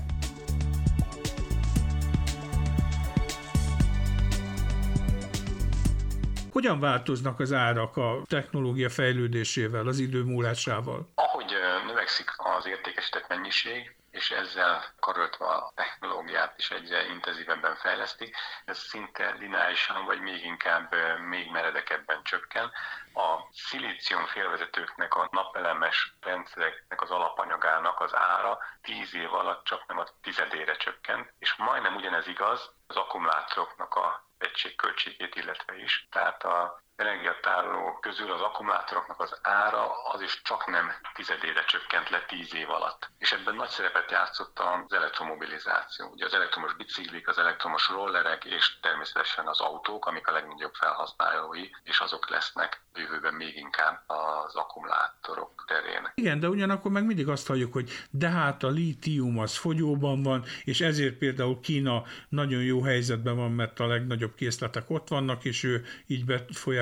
Hogyan 6.51 6.79
változnak 6.79 7.39
az 7.39 7.53
árak 7.53 7.97
a 7.97 8.21
technológia 8.25 8.89
fejlődésével, 8.89 9.87
az 9.87 9.99
idő 9.99 10.23
múlásával? 10.23 11.07
Ahogy 11.15 11.51
növekszik 11.87 12.29
az 12.57 12.67
értékesített 12.67 13.25
mennyiség, 13.29 13.95
és 14.13 14.31
ezzel 14.31 14.83
karöltve 14.99 15.45
a 15.45 15.71
technológiát 15.75 16.57
is 16.57 16.71
egyre 16.71 17.05
intenzívebben 17.05 17.75
fejlesztik. 17.75 18.35
Ez 18.65 18.77
szinte 18.77 19.31
lineárisan, 19.31 20.05
vagy 20.05 20.19
még 20.19 20.45
inkább 20.45 20.95
még 21.19 21.51
meredekebben 21.51 22.23
csökken. 22.23 22.71
A 23.13 23.49
szilícium 23.51 24.25
félvezetőknek, 24.25 25.15
a 25.15 25.27
napelemes 25.31 26.13
rendszereknek 26.21 27.01
az 27.01 27.11
alapanyagának 27.11 27.99
az 27.99 28.15
ára 28.15 28.59
10 28.81 29.15
év 29.15 29.33
alatt 29.33 29.63
csak 29.63 29.87
nem 29.87 29.97
a 29.97 30.05
tizedére 30.21 30.75
csökkent, 30.75 31.33
és 31.39 31.55
majdnem 31.55 31.95
ugyanez 31.95 32.27
igaz 32.27 32.71
az 32.87 32.95
akkumulátoroknak 32.95 33.95
a 33.95 34.23
egységköltségét 34.37 35.35
illetve 35.35 35.77
is. 35.77 36.07
Tehát 36.11 36.43
a 36.43 36.81
energiatároló 36.95 37.97
közül 38.01 38.31
az 38.31 38.41
akkumulátoroknak 38.41 39.19
az 39.19 39.39
ára 39.41 40.03
az 40.13 40.21
is 40.21 40.41
csak 40.43 40.67
nem 40.67 40.91
tizedére 41.13 41.63
csökkent 41.63 42.09
le 42.09 42.25
tíz 42.27 42.55
év 42.55 42.69
alatt. 42.69 43.09
És 43.17 43.31
ebben 43.31 43.55
nagy 43.55 43.69
szerepet 43.69 44.11
játszott 44.11 44.59
az 44.59 44.93
elektromobilizáció. 44.93 46.09
Ugye 46.11 46.25
az 46.25 46.33
elektromos 46.33 46.73
biciklik, 46.75 47.27
az 47.27 47.37
elektromos 47.37 47.89
rollerek 47.89 48.45
és 48.45 48.79
természetesen 48.79 49.47
az 49.47 49.59
autók, 49.59 50.05
amik 50.05 50.27
a 50.27 50.31
legnagyobb 50.31 50.73
felhasználói, 50.73 51.69
és 51.83 51.99
azok 51.99 52.29
lesznek 52.29 52.81
jövőben 52.93 53.33
még 53.33 53.55
inkább 53.57 54.03
az 54.07 54.55
akkumulátorok 54.55 55.63
terén. 55.67 56.11
Igen, 56.15 56.39
de 56.39 56.49
ugyanakkor 56.49 56.91
meg 56.91 57.05
mindig 57.05 57.27
azt 57.27 57.47
halljuk, 57.47 57.73
hogy 57.73 57.91
de 58.09 58.29
hát 58.29 58.63
a 58.63 58.67
lítium 58.67 59.39
az 59.39 59.57
fogyóban 59.57 60.23
van, 60.23 60.43
és 60.63 60.81
ezért 60.81 61.17
például 61.17 61.59
Kína 61.59 62.03
nagyon 62.29 62.63
jó 62.63 62.83
helyzetben 62.83 63.35
van, 63.35 63.51
mert 63.51 63.79
a 63.79 63.87
legnagyobb 63.87 64.35
készletek 64.35 64.89
ott 64.89 65.07
vannak, 65.07 65.45
és 65.45 65.63
ő 65.63 65.85
így 66.07 66.25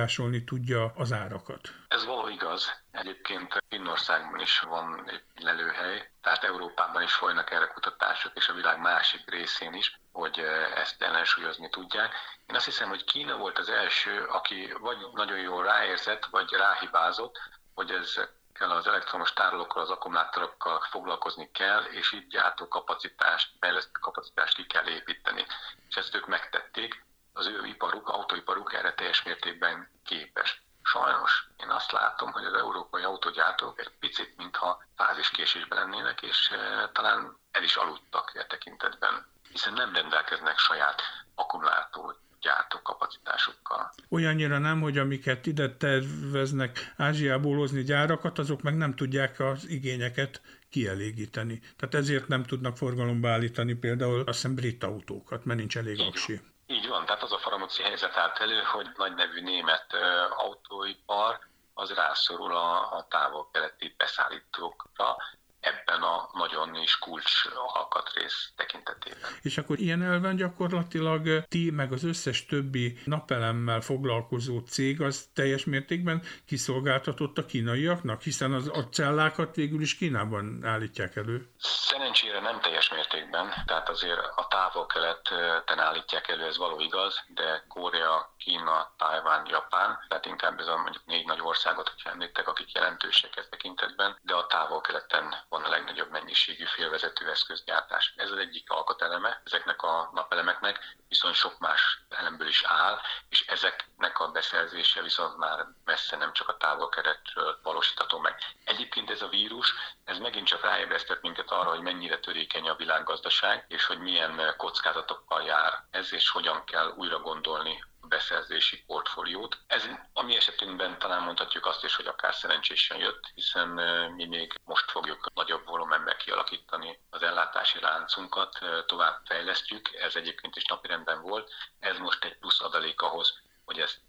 befolyásolni 0.02 0.44
tudja 0.44 0.92
az 0.96 1.12
árakat. 1.12 1.70
Ez 1.88 2.06
való 2.06 2.28
igaz. 2.28 2.72
Egyébként 2.92 3.64
Finnországban 3.70 4.40
is 4.40 4.60
van 4.60 5.04
egy 5.10 5.24
lelőhely, 5.36 6.10
tehát 6.22 6.44
Európában 6.44 7.02
is 7.02 7.14
folynak 7.14 7.52
erre 7.52 7.68
kutatások, 7.68 8.32
és 8.36 8.48
a 8.48 8.54
világ 8.54 8.80
másik 8.80 9.30
részén 9.30 9.74
is, 9.74 10.00
hogy 10.12 10.40
ezt 10.76 11.02
ellensúlyozni 11.02 11.70
tudják. 11.70 12.14
Én 12.48 12.56
azt 12.56 12.66
hiszem, 12.66 12.90
hogy 12.90 13.04
Kína 13.04 13.38
volt 13.38 13.60
az 13.60 13.70
első, 13.70 14.24
aki 14.24 14.74
vagy 14.80 14.98
nagyon 15.14 15.38
jól 15.38 15.64
ráérzett, 15.64 16.26
vagy 16.26 16.52
ráhibázott, 16.52 17.40
hogy 17.74 17.92
ez 17.92 18.20
kell 18.54 18.70
az 18.70 18.88
elektromos 18.88 19.34
tárolókkal, 19.34 19.82
az 19.82 19.90
akkumulátorokkal 19.90 20.80
foglalkozni 20.90 21.50
kell, 21.52 21.84
és 21.84 22.14
így 22.14 22.28
gyártó 22.28 22.68
kapacitást, 22.68 23.50
fejlesztő 23.60 24.00
kapacitást 24.02 24.56
ki 24.56 24.66
kell 24.66 24.88
építeni. 24.88 25.46
És 25.90 25.96
ezt 25.96 26.16
ők 26.16 26.28
megtették, 26.28 27.04
az 27.34 27.48
ő 27.48 27.66
iparuk, 27.66 28.08
autóiparuk 28.08 28.74
erre 28.74 28.94
teljes 28.94 29.24
mértékben 29.24 29.90
képes. 30.04 30.62
Sajnos 30.84 31.48
én 31.64 31.70
azt 31.70 31.92
látom, 31.92 32.32
hogy 32.32 32.44
az 32.44 32.54
európai 32.54 33.04
autógyártók 33.04 33.80
egy 33.80 33.92
picit, 34.00 34.34
mintha 34.38 34.84
fáziskésésben 34.96 35.80
lennének, 35.80 36.22
és 36.22 36.52
e, 36.52 36.90
talán 36.94 37.38
el 37.52 37.64
is 37.64 37.76
aludtak 37.76 38.32
e 38.36 38.46
tekintetben, 38.46 39.26
hiszen 39.52 39.74
nem 39.74 39.94
rendelkeznek 39.94 40.58
saját 40.58 41.02
akkumulátor 41.36 42.20
gyártó 42.42 42.82
kapacitásukkal. 42.82 43.94
Olyannyira 44.10 44.58
nem, 44.58 44.82
hogy 44.82 44.98
amiket 44.98 45.46
ide 45.46 45.76
terveznek 45.76 46.94
Ázsiából 46.98 47.58
hozni 47.58 47.84
gyárakat, 47.84 48.40
azok 48.40 48.62
meg 48.62 48.78
nem 48.78 48.96
tudják 48.96 49.40
az 49.40 49.70
igényeket 49.70 50.42
kielégíteni. 50.70 51.60
Tehát 51.78 51.96
ezért 51.96 52.28
nem 52.28 52.44
tudnak 52.44 52.78
forgalomba 52.78 53.30
állítani 53.30 53.74
például 53.74 54.20
azt 54.20 54.28
hiszem 54.28 54.56
brit 54.56 54.84
autókat, 54.84 55.46
mert 55.46 55.60
nincs 55.60 55.78
elég 55.78 56.00
aksi. 56.00 56.42
Így 56.72 56.88
van, 56.88 57.06
tehát 57.06 57.24
az 57.24 57.32
a 57.32 57.38
faramúci 57.38 57.84
helyzet 57.84 58.18
állt 58.18 58.40
elő, 58.40 58.62
hogy 58.62 58.88
nagy 58.96 59.14
nevű 59.14 59.42
német 59.42 59.94
autóipar 60.30 61.40
az 61.74 61.94
rászorul 61.94 62.56
a, 62.56 62.96
a 62.98 63.06
távol-keleti 63.10 63.94
beszállítókra, 63.98 65.18
ebben 65.62 66.02
a 66.02 66.30
nagyon 66.34 66.76
is 66.76 66.98
kulcs 66.98 67.32
alkatrész 67.74 68.52
tekintetében. 68.56 69.30
És 69.42 69.58
akkor 69.58 69.80
ilyen 69.80 70.02
elven 70.02 70.36
gyakorlatilag 70.36 71.44
ti, 71.48 71.72
meg 71.72 71.92
az 71.92 72.04
összes 72.04 72.46
többi 72.46 73.00
napelemmel 73.06 73.82
foglalkozó 73.82 74.60
cég 74.60 75.02
az 75.02 75.30
teljes 75.34 75.66
mértékben 75.66 76.24
kiszolgáltatott 76.48 77.38
a 77.38 77.46
kínaiaknak, 77.46 78.22
hiszen 78.22 78.54
az, 78.54 78.68
a 78.74 78.90
cellákat 78.90 79.56
végül 79.56 79.82
is 79.82 79.98
Kínában 79.98 80.62
állítják 80.64 81.16
elő. 81.16 81.50
Szerencsére 81.58 82.40
nem 82.40 82.60
teljes 82.60 82.90
mértékben, 82.90 83.54
tehát 83.66 83.90
azért 83.90 84.20
a 84.36 84.48
távol-keleten 84.48 85.80
állítják 85.80 86.28
elő, 86.28 86.46
ez 86.46 86.58
való 86.58 86.80
igaz, 86.80 87.24
de 87.28 87.64
Korea, 87.68 88.34
Kína, 88.38 88.94
Tajván, 88.98 89.46
Japán, 89.50 90.00
tehát 90.08 90.26
inkább 90.26 90.60
ez 90.60 90.68
a 90.68 90.78
mondjuk 90.78 91.06
négy 91.06 91.26
nagy 91.26 91.40
országot, 91.42 91.90
hogyha 91.90 92.10
említek, 92.10 92.48
akik 92.48 92.72
jelentősek 92.72 93.38
ez 93.38 93.48
tekintetben, 93.50 94.18
de 94.22 94.34
a 94.34 94.48
távol-keleten 94.48 95.36
van 95.52 95.64
a 95.64 95.70
legnagyobb 95.70 96.12
mennyiségű 96.12 96.66
félvezető 96.66 97.30
eszközgyártás. 97.30 98.14
Ez 98.16 98.32
az 98.32 98.38
egyik 98.38 98.70
alkateleme 98.70 99.42
ezeknek 99.46 99.82
a 99.82 100.10
napelemeknek, 100.14 100.96
viszont 101.10 101.36
sok 101.36 101.60
más 101.60 102.02
elemből 102.10 102.48
is 102.48 102.64
áll, 102.64 103.00
és 103.30 103.48
ezeknek 103.48 104.20
a 104.20 104.32
beszerzése 104.32 105.02
viszont 105.02 105.38
már 105.38 105.66
messze 105.86 106.18
nem 106.18 106.34
csak 106.34 106.48
a 106.48 106.58
távol-keretről 106.58 107.60
valósítható 107.64 108.20
meg. 108.20 108.36
Egyébként 108.64 109.10
ez 109.10 109.22
a 109.22 109.28
vírus, 109.28 109.74
ez 110.04 110.18
megint 110.18 110.48
csak 110.48 110.62
ráébresztett 110.62 111.22
minket 111.22 111.52
arra, 111.52 111.70
hogy 111.70 111.82
mennyire 111.82 112.20
törékeny 112.20 112.70
a 112.70 112.76
világgazdaság, 112.76 113.66
és 113.68 113.86
hogy 113.86 114.00
milyen 114.00 114.54
kockázatokkal 114.58 115.44
jár 115.44 115.84
ez, 115.90 116.14
és 116.14 116.30
hogyan 116.30 116.64
kell 116.64 116.94
újra 116.98 117.20
gondolni 117.20 117.84
beszerzési 118.12 118.84
portfóliót. 118.88 119.58
Ez 119.68 119.88
a 120.14 120.22
mi 120.22 120.36
esetünkben 120.36 121.00
talán 121.00 121.24
mondhatjuk 121.24 121.66
azt 121.66 121.84
is, 121.84 121.96
hogy 121.96 122.08
akár 122.08 122.34
szerencsésen 122.34 122.98
jött, 122.98 123.32
hiszen 123.34 123.68
mi 124.16 124.26
még 124.26 124.60
most 124.66 124.92
fogjuk 124.92 125.32
nagyobb 125.34 125.66
volumenben 125.66 126.18
kialakítani 126.18 127.00
az 127.10 127.24
ellátási 127.24 127.80
láncunkat, 127.80 128.60
tovább 128.86 129.22
fejlesztjük, 129.26 129.94
ez 129.94 130.16
egyébként 130.16 130.56
is 130.56 130.66
napirendben 130.66 131.22
volt, 131.22 131.52
ez 131.80 131.98
most 131.98 132.26
egy 132.26 132.38
plusz 132.38 132.62
adalék 132.62 133.02
ahhoz, 133.02 133.40
hogy 133.66 133.80
ezt 133.80 134.02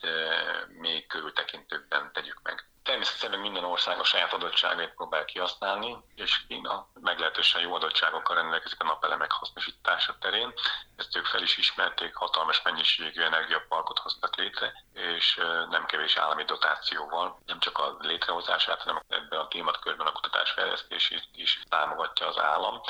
még 0.69 1.07
körültekintőbben 1.07 2.13
tegyük 2.13 2.41
meg. 2.43 2.67
Természetesen 2.83 3.39
minden 3.39 3.65
ország 3.65 3.99
a 3.99 4.05
saját 4.05 4.33
adottságait 4.33 4.95
próbál 4.95 5.25
kihasználni, 5.25 5.97
és 6.15 6.47
Kína 6.47 6.89
meglehetősen 7.01 7.61
jó 7.61 7.75
adottságokkal 7.75 8.37
rendelkezik 8.37 8.81
a 8.81 8.85
napelemek 8.85 9.33
hasznosítása 9.33 10.17
terén. 10.21 10.53
Ezt 10.97 11.17
ők 11.17 11.27
fel 11.27 11.43
is 11.43 11.57
ismerték, 11.57 12.15
hatalmas 12.15 12.63
mennyiségű 12.63 13.23
energiaparkot 13.23 13.99
hoztak 13.99 14.37
létre, 14.37 14.85
és 14.93 15.41
nem 15.71 15.87
kevés 15.87 16.17
állami 16.17 16.45
dotációval, 16.45 17.39
nem 17.47 17.59
csak 17.59 17.79
a 17.79 17.97
létrehozását, 18.01 18.83
hanem 18.83 19.03
ebben 19.09 19.39
a 19.39 19.49
tématkörben 19.49 20.07
a 20.07 20.13
kutatásfejlesztését 20.13 21.29
is 21.35 21.63
támogatja 21.69 22.27
az 22.27 22.39
állam. 22.39 22.81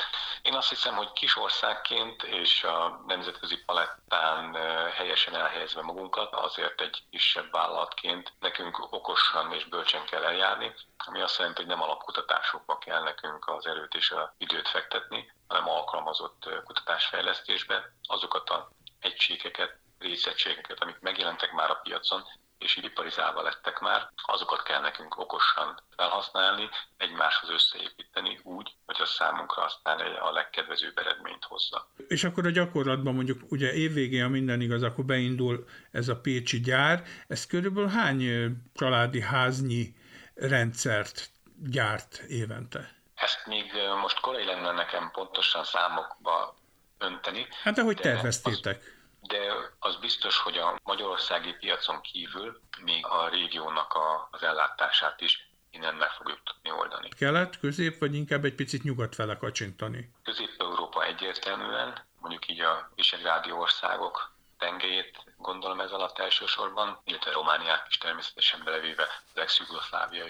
Én 0.41 0.53
azt 0.53 0.69
hiszem, 0.69 0.95
hogy 0.95 1.11
kis 1.11 1.37
országként 1.37 2.23
és 2.23 2.63
a 2.63 3.03
nemzetközi 3.07 3.57
palettán 3.57 4.53
helyesen 4.91 5.35
elhelyezve 5.35 5.81
magunkat, 5.81 6.33
azért 6.33 6.81
egy 6.81 7.03
kisebb 7.09 7.51
vállalatként 7.51 8.33
nekünk 8.39 8.91
okosan 8.93 9.51
és 9.51 9.65
bölcsen 9.83 10.05
kell 10.05 10.23
eljárni, 10.23 10.73
ami 10.97 11.21
azt 11.21 11.37
jelenti, 11.37 11.59
hogy 11.61 11.69
nem 11.69 11.81
alapkutatásokba 11.81 12.77
kell 12.77 13.03
nekünk 13.03 13.47
az 13.47 13.65
erőt 13.65 13.93
és 13.93 14.11
az 14.11 14.29
időt 14.37 14.67
fektetni, 14.67 15.31
hanem 15.47 15.69
alkalmazott 15.69 16.49
kutatásfejlesztésbe 16.63 17.93
azokat 18.03 18.49
a 18.49 18.69
egységeket, 18.99 19.77
részegységeket, 19.99 20.81
amik 20.81 20.99
megjelentek 20.99 21.51
már 21.51 21.69
a 21.69 21.79
piacon, 21.83 22.23
és 22.63 22.75
iparizálva 22.75 23.41
lettek 23.41 23.79
már, 23.79 24.09
azokat 24.15 24.63
kell 24.63 24.81
nekünk 24.81 25.19
okosan 25.19 25.79
felhasználni, 25.95 26.69
egymáshoz 26.97 27.49
összeépíteni 27.49 28.39
úgy, 28.43 28.75
hogy 28.85 28.95
a 28.99 29.05
számunkra 29.05 29.63
aztán 29.63 29.99
a 29.99 30.31
legkedvezőbb 30.31 30.97
eredményt 30.97 31.43
hozza. 31.43 31.87
És 32.07 32.23
akkor 32.23 32.45
a 32.45 32.49
gyakorlatban 32.49 33.13
mondjuk 33.13 33.41
ugye 33.49 33.73
évvégén, 33.73 34.23
a 34.23 34.27
minden 34.27 34.61
igaz, 34.61 34.83
akkor 34.83 35.05
beindul 35.05 35.67
ez 35.91 36.07
a 36.07 36.19
Pécsi 36.19 36.59
gyár, 36.59 37.03
ez 37.27 37.47
körülbelül 37.47 37.89
hány 37.89 38.23
családi 38.73 39.21
háznyi 39.21 39.95
rendszert 40.35 41.29
gyárt 41.55 42.17
évente? 42.17 43.01
Ezt 43.15 43.45
még 43.45 43.71
most 44.01 44.19
korai 44.19 44.45
lenne 44.45 44.71
nekem 44.71 45.11
pontosan 45.11 45.63
számokba 45.63 46.55
önteni. 46.97 47.47
Hát 47.63 47.77
ahogy 47.77 47.97
terveztétek. 47.97 48.77
Az, 48.77 48.92
de 49.27 49.53
az 49.79 49.95
biztos, 49.95 50.37
hogy 50.37 50.57
a 50.57 50.79
magyarországi 50.83 51.53
piacon 51.53 52.01
kívül 52.01 52.61
még 52.81 53.05
a 53.05 53.29
régiónak 53.29 53.93
a, 53.93 54.27
az 54.31 54.43
ellátását 54.43 55.21
is 55.21 55.47
innen 55.71 55.95
meg 55.95 56.09
fogjuk 56.09 56.39
tudni 56.43 56.71
oldani. 56.71 57.09
Kelet, 57.09 57.59
közép, 57.59 57.99
vagy 57.99 58.15
inkább 58.15 58.45
egy 58.45 58.55
picit 58.55 58.83
nyugat 58.83 59.15
fele 59.15 59.37
kacsintani? 59.37 60.11
Közép-Európa 60.23 61.03
egyértelműen, 61.03 62.05
mondjuk 62.19 62.49
így 62.49 62.59
a 62.59 62.91
visegrádi 62.95 63.51
országok 63.51 64.31
tengelyét 64.57 65.23
gondolom 65.37 65.79
ez 65.79 65.91
alatt 65.91 66.19
elsősorban, 66.19 66.99
illetve 67.03 67.31
Romániát 67.31 67.85
is 67.89 67.97
természetesen 67.97 68.61
belevéve 68.63 69.07
az 69.33 69.41
ex 69.41 69.61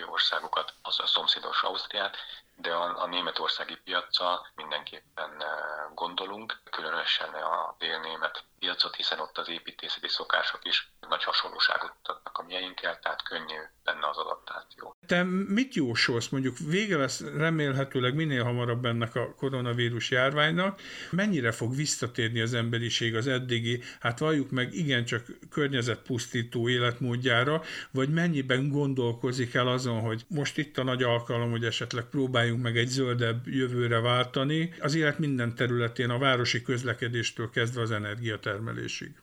országokat, 0.10 0.74
az 0.82 1.00
a 1.00 1.06
szomszédos 1.06 1.64
Ausztriát, 1.64 2.18
de 2.56 2.74
a, 2.74 3.02
a 3.02 3.08
németországi 3.08 3.78
piaccal 3.84 4.48
mindenképpen 4.56 5.42
eh, 5.42 5.48
gondolunk, 5.94 6.60
különösen 6.72 7.34
a 7.34 7.76
délnémet 7.78 8.44
piacot, 8.64 8.96
hiszen 8.96 9.20
ott 9.20 9.38
az 9.38 9.50
építészeti 9.50 10.08
szokások 10.08 10.60
is 10.64 10.92
nagy 11.10 11.24
hasonlóságot 11.24 11.94
adnak 12.04 12.38
a 12.38 12.44
mieinkkel, 12.44 13.00
tehát 13.00 13.24
könnyű 13.24 13.60
lenne 13.84 14.08
az 14.10 14.18
adaptáció. 14.18 14.96
Te 15.08 15.24
mit 15.48 15.74
jósolsz? 15.74 16.30
Mondjuk 16.30 16.58
vége 16.58 16.98
lesz 16.98 17.22
remélhetőleg 17.22 18.16
minél 18.16 18.44
hamarabb 18.44 18.86
ennek 18.86 19.16
a 19.16 19.34
koronavírus 19.36 20.12
járványnak. 20.12 20.82
Mennyire 21.12 21.52
fog 21.52 21.76
visszatérni 21.76 22.42
az 22.42 22.54
emberiség 22.54 23.16
az 23.16 23.28
eddigi, 23.28 23.82
hát 24.00 24.20
valljuk 24.20 24.52
meg 24.52 24.74
igencsak 24.74 25.26
környezetpusztító 25.50 26.70
életmódjára, 26.70 27.62
vagy 27.92 28.10
mennyiben 28.10 28.70
gondolkozik 28.70 29.54
el 29.54 29.68
azon, 29.68 30.00
hogy 30.00 30.26
most 30.28 30.58
itt 30.58 30.78
a 30.78 30.84
nagy 30.84 31.04
alkalom, 31.04 31.52
hogy 31.52 31.66
esetleg 31.66 32.04
próbáljunk 32.04 32.62
meg 32.62 32.78
egy 32.78 32.88
zöldebb 32.88 33.48
jövőre 33.48 34.00
váltani, 34.00 34.74
az 34.80 34.96
élet 34.96 35.20
minden 35.20 35.56
területén, 35.56 36.10
a 36.10 36.18
városi 36.18 36.62
közlekedéstől 36.62 37.50
kezdve 37.50 37.82
az 37.82 37.92
energiatermelésig. 37.92 38.53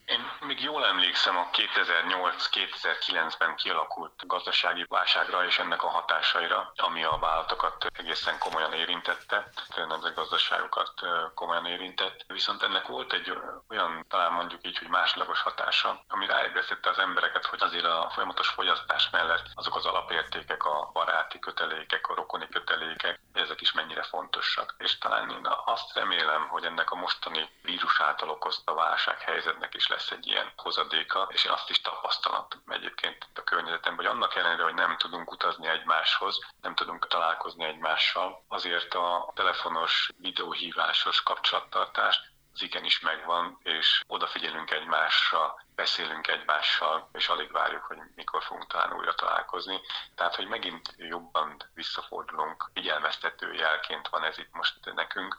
Én 0.04 0.30
még 0.40 0.62
jól 0.62 0.86
emlékszem 0.86 1.36
a 1.36 1.48
2008-2009-ben 1.52 3.56
kialakult 3.56 4.26
gazdasági 4.26 4.84
válságra 4.88 5.46
és 5.46 5.58
ennek 5.58 5.82
a 5.82 5.88
hatásaira, 5.88 6.72
ami 6.76 7.04
a 7.04 7.18
vállalatokat 7.20 7.86
egészen 7.98 8.38
komolyan 8.38 8.72
érintette, 8.72 9.50
a 9.76 9.84
nemzetgazdaságokat 9.84 10.92
komolyan 11.34 11.66
érintett. 11.66 12.24
Viszont 12.26 12.62
ennek 12.62 12.86
volt 12.86 13.12
egy 13.12 13.32
olyan, 13.68 14.04
talán 14.08 14.32
mondjuk 14.32 14.66
így, 14.66 14.78
hogy 14.78 14.88
másodlagos 14.88 15.40
hatása, 15.40 16.04
ami 16.08 16.26
ráébresztette 16.26 16.90
az 16.90 16.98
embereket, 16.98 17.46
hogy 17.46 17.62
azért 17.62 17.84
a 17.84 18.10
folyamatos 18.12 18.48
fogyasztás 18.48 19.10
mellett 19.10 19.46
azok 19.54 19.76
az 19.76 19.86
alapértékek, 19.86 20.64
a 20.64 20.90
baráti 20.92 21.38
kötelékek, 21.38 22.08
a 22.08 22.14
rokoni 22.14 22.48
kötelékek, 22.48 23.20
ezek 23.32 23.60
is 23.60 23.72
mennyire 23.72 24.02
fontosak. 24.02 24.74
És 24.78 24.98
talán 24.98 25.30
én 25.30 25.48
azt 25.64 25.94
remélem, 25.94 26.48
hogy 26.48 26.64
ennek 26.64 26.90
a 26.90 26.94
mostani 26.94 27.48
vírus 27.62 28.00
által 28.00 28.28
okozta 28.28 28.74
válsághelyzetnek 29.20 29.74
is 29.74 29.88
lesz 29.88 30.10
egy 30.10 30.26
ilyen 30.26 30.52
hozadéka, 30.56 31.28
és 31.32 31.44
én 31.44 31.52
azt 31.52 31.70
is 31.70 31.80
tapasztalom 31.80 32.46
egyébként 32.66 33.26
a 33.34 33.42
környezetemben, 33.44 34.06
hogy 34.06 34.14
annak 34.14 34.34
ellenére, 34.34 34.62
hogy 34.62 34.74
nem 34.74 34.96
tudunk 34.96 35.30
utazni 35.30 35.66
egymáshoz, 35.66 36.38
nem 36.60 36.74
tudunk 36.74 37.08
találkozni 37.08 37.64
egymással, 37.64 38.44
azért 38.48 38.94
a 38.94 39.32
telefonos, 39.34 40.10
videóhívásos 40.16 41.22
kapcsolattartás 41.22 42.20
az 42.52 42.62
igenis 42.62 43.00
megvan, 43.00 43.58
és 43.62 44.02
odafigyelünk 44.06 44.70
egymásra, 44.70 45.64
beszélünk 45.74 46.26
egymással, 46.26 47.08
és 47.12 47.28
alig 47.28 47.52
várjuk, 47.52 47.82
hogy 47.82 47.98
mikor 48.14 48.42
fogunk 48.42 48.66
talán 48.66 48.92
újra 48.92 49.14
találkozni. 49.14 49.80
Tehát, 50.14 50.34
hogy 50.34 50.48
megint 50.48 50.94
jobban 50.96 51.62
visszafordulunk, 51.74 52.70
figyelmeztető 52.74 53.52
jelként 53.52 54.08
van 54.08 54.24
ez 54.24 54.38
itt 54.38 54.52
most 54.52 54.94
nekünk, 54.94 55.38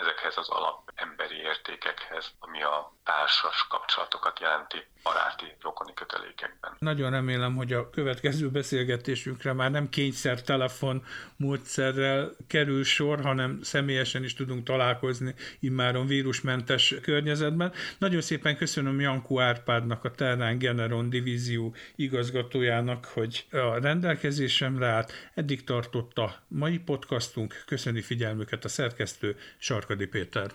ezekhez 0.00 0.36
az 0.36 0.48
alap 0.48 0.90
emberi 0.94 1.36
értékekhez, 1.36 2.32
ami 2.38 2.62
a 2.62 2.92
társas 3.10 3.66
kapcsolatokat 3.68 4.40
jelenti 4.40 4.76
baráti, 5.02 5.44
rokoni 5.60 5.94
kötelékekben. 5.94 6.72
Nagyon 6.78 7.10
remélem, 7.10 7.56
hogy 7.56 7.72
a 7.72 7.90
következő 7.90 8.50
beszélgetésünkre 8.50 9.52
már 9.52 9.70
nem 9.70 9.88
kényszer 9.88 10.42
telefon 10.42 11.04
módszerrel 11.36 12.30
kerül 12.46 12.84
sor, 12.84 13.20
hanem 13.22 13.58
személyesen 13.62 14.24
is 14.24 14.34
tudunk 14.34 14.64
találkozni 14.64 15.34
immáron 15.60 16.06
vírusmentes 16.06 16.94
környezetben. 17.02 17.72
Nagyon 17.98 18.20
szépen 18.20 18.56
köszönöm 18.56 19.00
Jankó 19.00 19.40
Árpádnak, 19.40 20.04
a 20.04 20.10
Terrán 20.10 20.58
Generon 20.58 21.10
divízió 21.10 21.74
igazgatójának, 21.96 23.04
hogy 23.04 23.46
a 23.50 23.78
rendelkezésemre 23.80 24.86
állt. 24.86 25.12
Eddig 25.34 25.64
tartott 25.64 26.18
a 26.18 26.36
mai 26.48 26.78
podcastunk. 26.78 27.62
Köszöni 27.66 28.00
figyelmüket 28.00 28.64
a 28.64 28.68
szerkesztő 28.68 29.38
Sarkadi 29.58 30.06
Péter. 30.06 30.50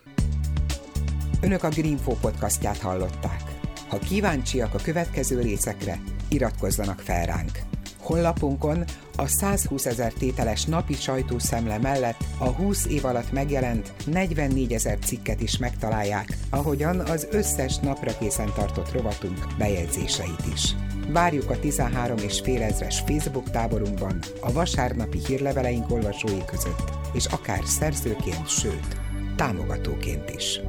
Önök 1.45 1.63
a 1.63 1.69
Greenfo 1.69 2.11
podcastját 2.11 2.77
hallották. 2.77 3.41
Ha 3.87 3.99
kíváncsiak 3.99 4.73
a 4.73 4.79
következő 4.83 5.41
részekre, 5.41 5.99
iratkozzanak 6.29 6.99
fel 6.99 7.25
ránk. 7.25 7.59
Honlapunkon 7.99 8.83
a 9.15 9.27
120 9.27 9.85
ezer 9.85 10.13
tételes 10.13 10.65
napi 10.65 10.93
sajtószemle 10.93 11.77
mellett 11.77 12.23
a 12.37 12.47
20 12.47 12.85
év 12.85 13.05
alatt 13.05 13.31
megjelent 13.31 13.93
44 14.05 14.73
ezer 14.73 14.99
cikket 14.99 15.41
is 15.41 15.57
megtalálják, 15.57 16.37
ahogyan 16.49 16.99
az 16.99 17.27
összes 17.31 17.77
napra 17.77 18.17
készen 18.17 18.51
tartott 18.55 18.91
rovatunk 18.91 19.47
bejegyzéseit 19.57 20.43
is. 20.53 20.75
Várjuk 21.07 21.49
a 21.49 21.59
13 21.59 22.17
és 22.17 22.39
fél 22.39 22.61
ezres 22.61 22.99
Facebook 22.99 23.51
táborunkban, 23.51 24.19
a 24.41 24.51
vasárnapi 24.51 25.19
hírleveleink 25.27 25.91
olvasói 25.91 26.45
között, 26.45 26.91
és 27.13 27.25
akár 27.25 27.61
szerzőként, 27.65 28.47
sőt, 28.47 28.97
támogatóként 29.35 30.29
is. 30.29 30.59